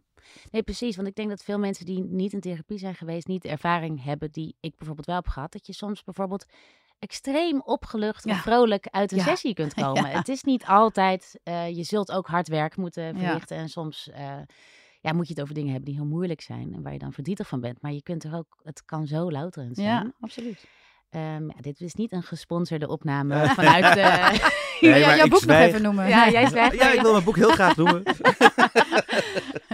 Nee, 0.51 0.63
precies. 0.63 0.95
Want 0.95 1.07
ik 1.07 1.15
denk 1.15 1.29
dat 1.29 1.43
veel 1.43 1.59
mensen 1.59 1.85
die 1.85 2.03
niet 2.03 2.33
in 2.33 2.39
therapie 2.39 2.77
zijn 2.77 2.95
geweest, 2.95 3.27
niet 3.27 3.41
de 3.41 3.49
ervaring 3.49 4.03
hebben 4.03 4.31
die 4.31 4.55
ik 4.59 4.75
bijvoorbeeld 4.77 5.07
wel 5.07 5.15
heb 5.15 5.27
gehad. 5.27 5.51
Dat 5.51 5.67
je 5.67 5.73
soms 5.73 6.03
bijvoorbeeld 6.03 6.45
extreem 6.99 7.61
opgelucht 7.61 8.25
en 8.25 8.33
Ja. 8.33 8.39
vrolijk 8.41 8.87
uit 8.91 9.11
een 9.11 9.17
Ja. 9.17 9.23
sessie 9.23 9.53
kunt 9.53 9.73
komen. 9.83 10.09
Ja. 10.09 10.17
Het 10.17 10.29
is 10.29 10.43
niet 10.43 10.65
altijd, 10.65 11.39
eh, 11.43 11.75
je 11.75 11.83
zult 11.83 12.11
ook 12.11 12.27
hard 12.27 12.47
werk 12.47 12.77
moeten 12.77 13.03
Ja. 13.03 13.13
verrichten. 13.13 13.57
En 13.57 13.69
soms 13.69 14.09
eh, 14.09 14.37
ja, 15.01 15.13
moet 15.13 15.27
je 15.27 15.33
het 15.33 15.41
over 15.41 15.53
dingen 15.53 15.71
hebben 15.71 15.89
die 15.91 15.99
heel 15.99 16.09
moeilijk 16.09 16.41
zijn 16.41 16.73
en 16.73 16.81
waar 16.81 16.93
je 16.93 16.99
dan 16.99 17.13
verdrietig 17.13 17.47
van 17.47 17.59
bent. 17.59 17.81
Maar 17.81 17.91
je 17.91 18.03
kunt 18.03 18.23
er 18.23 18.35
ook, 18.35 18.59
het 18.63 18.85
kan 18.85 19.07
zo 19.07 19.31
louterend 19.31 19.75
zijn. 19.75 19.87
Ja, 19.87 20.11
absoluut. 20.19 20.65
Ehm, 21.09 21.45
ja, 21.47 21.55
dit 21.61 21.79
is 21.81 21.93
niet 21.93 22.11
een 22.11 22.23
gesponsorde 22.23 22.87
opname 22.87 23.45
vanuit 23.59 23.93
de... 23.93 24.53
Nee, 24.81 24.99
ja, 24.99 25.15
jouw 25.15 25.25
ik 25.25 25.31
boek 25.31 25.39
zwijg. 25.39 25.59
nog 25.59 25.67
even 25.69 25.81
noemen. 25.81 26.07
Ja, 26.07 26.29
jij 26.29 26.47
zwijgt. 26.47 26.75
Ja, 26.75 26.91
ik 26.91 27.01
wil 27.01 27.11
mijn 27.11 27.23
boek 27.23 27.35
heel 27.35 27.49
graag 27.49 27.75
noemen. 27.75 28.03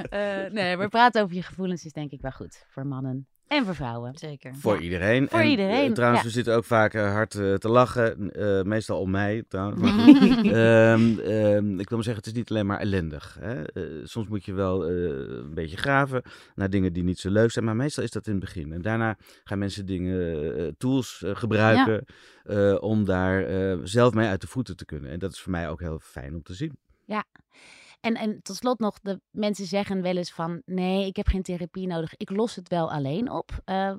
Eh, 0.09 0.51
nee, 0.51 0.77
maar 0.77 0.89
praten 0.89 1.23
over 1.23 1.35
je 1.35 1.41
gevoelens 1.43 1.85
is 1.85 1.91
denk 1.91 2.11
ik 2.11 2.21
wel 2.21 2.31
goed 2.31 2.65
voor 2.69 2.85
mannen 2.87 3.27
en 3.51 3.65
voor 3.65 3.75
vrouwen. 3.75 4.17
Zeker. 4.17 4.55
Voor 4.55 4.75
Ja. 4.75 4.81
iedereen. 4.81 5.27
Voor 5.29 5.39
En, 5.39 5.45
eh, 5.45 5.51
iedereen, 5.51 5.93
trouwens, 5.93 6.21
ja. 6.21 6.27
we 6.27 6.33
zitten 6.33 6.55
ook 6.55 6.63
vaak 6.65 6.93
eh, 6.93 7.11
hard 7.11 7.35
eh, 7.35 7.53
te 7.53 7.69
lachen. 7.69 8.31
eh, 8.31 8.61
meestal 8.63 8.99
om 8.99 9.11
mij, 9.11 9.43
trouwens. 9.47 9.81
Maar. 9.81 9.91
Ehm, 10.61 11.19
ehm, 11.19 11.79
ik 11.79 11.89
wil 11.89 11.97
maar 11.97 12.03
zeggen, 12.03 12.15
het 12.15 12.25
is 12.25 12.33
niet 12.33 12.49
alleen 12.49 12.65
maar 12.65 12.79
ellendig. 12.79 13.37
Hè? 13.39 13.63
Eh, 13.63 13.83
soms 14.03 14.27
moet 14.27 14.45
je 14.45 14.53
wel 14.53 14.85
eh, 14.85 14.93
een 15.37 15.53
beetje 15.53 15.77
graven 15.77 16.21
naar 16.55 16.69
dingen 16.69 16.93
die 16.93 17.03
niet 17.03 17.19
zo 17.19 17.29
leuk 17.29 17.51
zijn. 17.51 17.65
Maar 17.65 17.75
meestal 17.75 18.03
is 18.03 18.11
dat 18.11 18.25
in 18.27 18.31
het 18.31 18.41
begin. 18.41 18.71
En 18.73 18.81
daarna 18.81 19.17
gaan 19.43 19.59
mensen 19.59 19.85
dingen, 19.85 20.75
tools 20.77 21.23
gebruiken 21.27 22.05
eh, 22.43 22.77
om 22.79 23.05
daar 23.05 23.43
eh, 23.45 23.77
zelf 23.83 24.13
mee 24.13 24.27
uit 24.27 24.41
de 24.41 24.47
voeten 24.47 24.75
te 24.77 24.85
kunnen. 24.85 25.11
En 25.11 25.19
dat 25.19 25.31
is 25.31 25.39
voor 25.39 25.51
mij 25.51 25.69
ook 25.69 25.79
heel 25.79 25.99
fijn 26.03 26.33
om 26.35 26.43
te 26.43 26.53
zien. 26.53 26.77
En, 28.01 28.15
en 28.15 28.41
tot 28.41 28.55
slot 28.55 28.79
nog, 28.79 28.99
de 28.99 29.19
mensen 29.31 29.65
zeggen 29.65 30.01
wel 30.01 30.17
eens 30.17 30.31
van... 30.31 30.61
nee, 30.65 31.05
ik 31.05 31.15
heb 31.15 31.27
geen 31.27 31.43
therapie 31.43 31.87
nodig, 31.87 32.17
ik 32.17 32.29
los 32.29 32.55
het 32.55 32.67
wel 32.67 32.91
alleen 32.91 33.31
op. 33.31 33.61
Eh, 33.65 33.93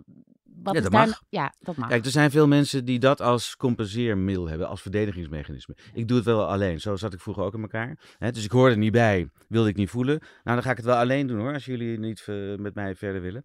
wat 0.62 0.74
Ja, 0.74 0.80
dat 0.80 0.92
daar 0.92 1.00
mag. 1.00 1.10
no- 1.10 1.26
Ja, 1.28 1.54
dat 1.60 1.76
mag. 1.76 1.88
Kijk, 1.88 2.04
er 2.04 2.10
zijn 2.10 2.30
veel 2.30 2.48
mensen 2.48 2.84
die 2.84 2.98
dat 2.98 3.20
als 3.20 3.56
compenseermiddel 3.56 4.48
hebben, 4.48 4.68
als 4.68 4.82
verdedigingsmechanisme. 4.82 5.76
Ik 5.94 6.08
doe 6.08 6.16
het 6.16 6.26
wel 6.26 6.46
alleen. 6.46 6.80
Zo 6.80 6.96
zat 6.96 7.12
ik 7.12 7.20
vroeger 7.20 7.44
ook 7.44 7.54
in 7.54 7.60
elkaar. 7.62 7.98
Hè, 8.18 8.30
dus 8.30 8.44
ik 8.44 8.50
hoorde 8.50 8.72
er 8.72 8.78
niet 8.78 8.92
bij, 8.92 9.28
wilde 9.48 9.68
ik 9.68 9.76
niet 9.76 9.90
voelen. 9.90 10.18
Nou, 10.18 10.56
dan 10.56 10.62
ga 10.62 10.70
ik 10.70 10.76
het 10.76 10.86
wel 10.86 10.96
alleen 10.96 11.26
doen 11.26 11.38
hoor, 11.38 11.52
als 11.52 11.64
jullie 11.64 11.98
niet 11.98 12.22
eh, 12.26 12.54
met 12.56 12.74
mij 12.74 12.94
verder 12.94 13.20
willen. 13.22 13.44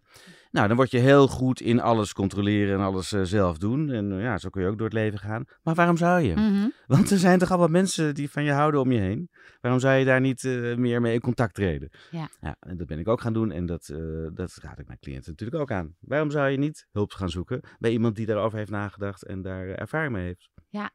Nou, 0.50 0.66
dan 0.68 0.76
word 0.76 0.90
je 0.90 0.98
heel 0.98 1.28
goed 1.28 1.60
in 1.60 1.80
alles 1.80 2.12
controleren 2.12 2.74
en 2.78 2.84
alles 2.84 3.12
eh, 3.12 3.22
zelf 3.22 3.58
doen. 3.58 3.90
En 3.90 4.12
eh, 4.12 4.22
ja, 4.22 4.38
zo 4.38 4.48
kun 4.48 4.62
je 4.62 4.68
ook 4.68 4.76
door 4.76 4.86
het 4.86 4.94
leven 4.94 5.18
gaan. 5.18 5.44
Maar 5.62 5.74
waarom 5.74 5.96
zou 5.96 6.20
je? 6.20 6.34
Mhm. 6.34 6.68
Want 6.86 7.10
er 7.10 7.18
zijn 7.18 7.38
toch 7.38 7.48
allemaal 7.50 7.68
mensen 7.68 8.14
die 8.14 8.30
van 8.30 8.44
je 8.44 8.52
houden 8.52 8.80
om 8.80 8.92
je 8.92 8.98
heen. 9.00 9.30
Waarom 9.60 9.80
zou 9.80 9.94
je 9.98 10.04
daar 10.04 10.20
niet 10.20 10.42
meer 10.76 11.00
mee 11.00 11.14
in 11.14 11.20
contact 11.20 11.54
treden? 11.54 11.88
Ja. 12.10 12.28
ja. 12.40 12.56
En 12.60 12.76
dat 12.76 12.86
ben 12.86 12.98
ik 12.98 13.08
ook 13.08 13.20
gaan 13.20 13.32
doen 13.32 13.50
en 13.50 13.66
dat, 13.66 13.86
dat 14.34 14.58
raad 14.62 14.78
ik 14.78 14.86
mijn 14.86 14.98
cliënten 14.98 15.30
natuurlijk 15.30 15.60
ook 15.60 15.70
aan. 15.72 15.94
Waarom 16.00 16.30
zou 16.30 16.48
je 16.48 16.58
niet 16.58 16.86
hulp 16.98 17.12
gaan 17.12 17.30
zoeken 17.30 17.60
bij 17.78 17.90
iemand 17.90 18.16
die 18.16 18.26
daarover 18.26 18.58
heeft 18.58 18.70
nagedacht 18.70 19.24
en 19.24 19.42
daar 19.42 19.68
eh, 19.68 19.80
ervaring 19.80 20.12
mee 20.12 20.24
heeft? 20.24 20.48
Ja, 20.68 20.90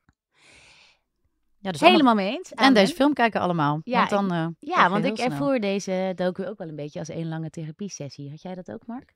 dus 1.60 1.72
allemaal- 1.82 1.92
Helemaal 1.92 2.16
mee 2.26 2.32
eens. 2.38 2.52
En 2.52 2.58
Amen. 2.58 2.74
deze 2.74 2.94
film 2.96 3.14
kijken 3.14 3.42
allemaal. 3.42 3.82
Ja, 3.84 3.98
want 3.98 4.10
dan, 4.10 4.32
eh, 4.32 4.48
Ja, 4.60 4.90
want 4.90 5.06
ik 5.06 5.16
snel. 5.16 5.30
ervoer 5.32 5.60
deze 5.60 6.12
docu 6.16 6.48
ook 6.48 6.58
wel 6.58 6.68
een 6.68 6.76
beetje 6.76 7.00
als 7.00 7.10
één 7.10 7.28
lange 7.28 7.50
therapiesessie. 7.50 8.30
Had 8.30 8.42
jij 8.42 8.56
dat 8.56 8.72
ook, 8.72 8.86
Mark? 8.86 9.14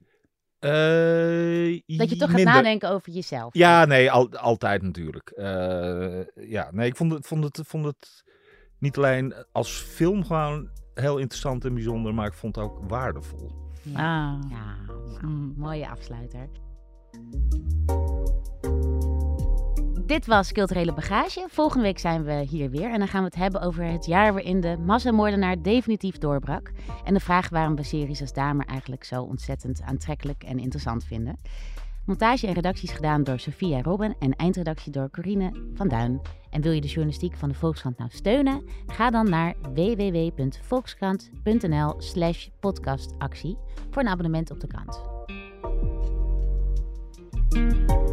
Eh, 0.59 0.69
Dat 1.97 2.09
je 2.09 2.15
toch 2.17 2.31
gaat 2.31 2.43
nadenken 2.43 2.89
over 2.89 3.11
jezelf. 3.11 3.53
Ja, 3.53 3.85
nee, 3.85 4.11
al, 4.11 4.29
altijd 4.37 4.81
natuurlijk. 4.81 5.29
Eh, 5.29 6.19
ja, 6.49 6.69
nee, 6.71 6.87
ik 6.87 6.95
vond 6.95 7.11
het, 7.11 7.27
vond, 7.27 7.43
het, 7.43 7.59
vond 7.67 7.85
het 7.85 8.23
niet 8.79 8.97
alleen 8.97 9.33
als 9.51 9.71
film 9.81 10.25
gewoon 10.25 10.69
heel 10.93 11.17
interessant 11.17 11.65
en 11.65 11.73
bijzonder, 11.73 12.13
maar 12.13 12.27
ik 12.27 12.33
vond 12.33 12.55
het 12.55 12.65
ook 12.65 12.79
waardevol. 12.89 13.51
Ja. 13.81 13.93
Ah. 13.93 14.49
Ja, 14.49 14.75
nou, 14.87 15.25
Mm. 15.25 15.53
mooie 15.57 15.89
afsluiter. 15.89 16.49
Dit 20.05 20.25
was 20.25 20.51
Culturele 20.51 20.93
Bagage. 20.93 21.45
Volgende 21.49 21.83
week 21.83 21.99
zijn 21.99 22.23
we 22.23 22.45
hier 22.49 22.69
weer 22.69 22.91
en 22.91 22.99
dan 22.99 23.07
gaan 23.07 23.19
we 23.19 23.25
het 23.25 23.35
hebben 23.35 23.61
over 23.61 23.83
het 23.83 24.05
jaar 24.05 24.33
waarin 24.33 24.61
de 24.61 24.77
massamoordenaar 24.77 25.61
definitief 25.61 26.17
doorbrak. 26.17 26.71
En 27.03 27.13
de 27.13 27.19
vraag 27.19 27.49
waarom 27.49 27.75
we 27.75 27.83
series 27.83 28.21
als 28.21 28.33
Damer 28.33 28.65
eigenlijk 28.65 29.03
zo 29.03 29.23
ontzettend 29.23 29.81
aantrekkelijk 29.81 30.43
en 30.43 30.59
interessant 30.59 31.03
vinden. 31.03 31.37
Montage 32.05 32.47
en 32.47 32.53
redactie 32.53 32.89
is 32.89 32.95
gedaan 32.95 33.23
door 33.23 33.39
Sophia 33.39 33.81
Robben 33.81 34.15
en 34.19 34.35
eindredactie 34.35 34.91
door 34.91 35.09
Corine 35.09 35.51
van 35.73 35.87
Duin. 35.87 36.21
En 36.49 36.61
wil 36.61 36.71
je 36.71 36.81
de 36.81 36.87
journalistiek 36.87 37.35
van 37.35 37.49
de 37.49 37.55
Volkskrant 37.55 37.97
nou 37.97 38.09
steunen? 38.13 38.63
Ga 38.85 39.09
dan 39.09 39.29
naar 39.29 39.55
www.volkskrant.nl 39.73 41.93
slash 41.97 42.47
podcastactie 42.59 43.57
voor 43.89 44.01
een 44.01 44.07
abonnement 44.07 44.51
op 44.51 44.59
de 44.59 44.67
krant. 44.67 45.01
Thank 47.51 47.89
you 47.89 48.06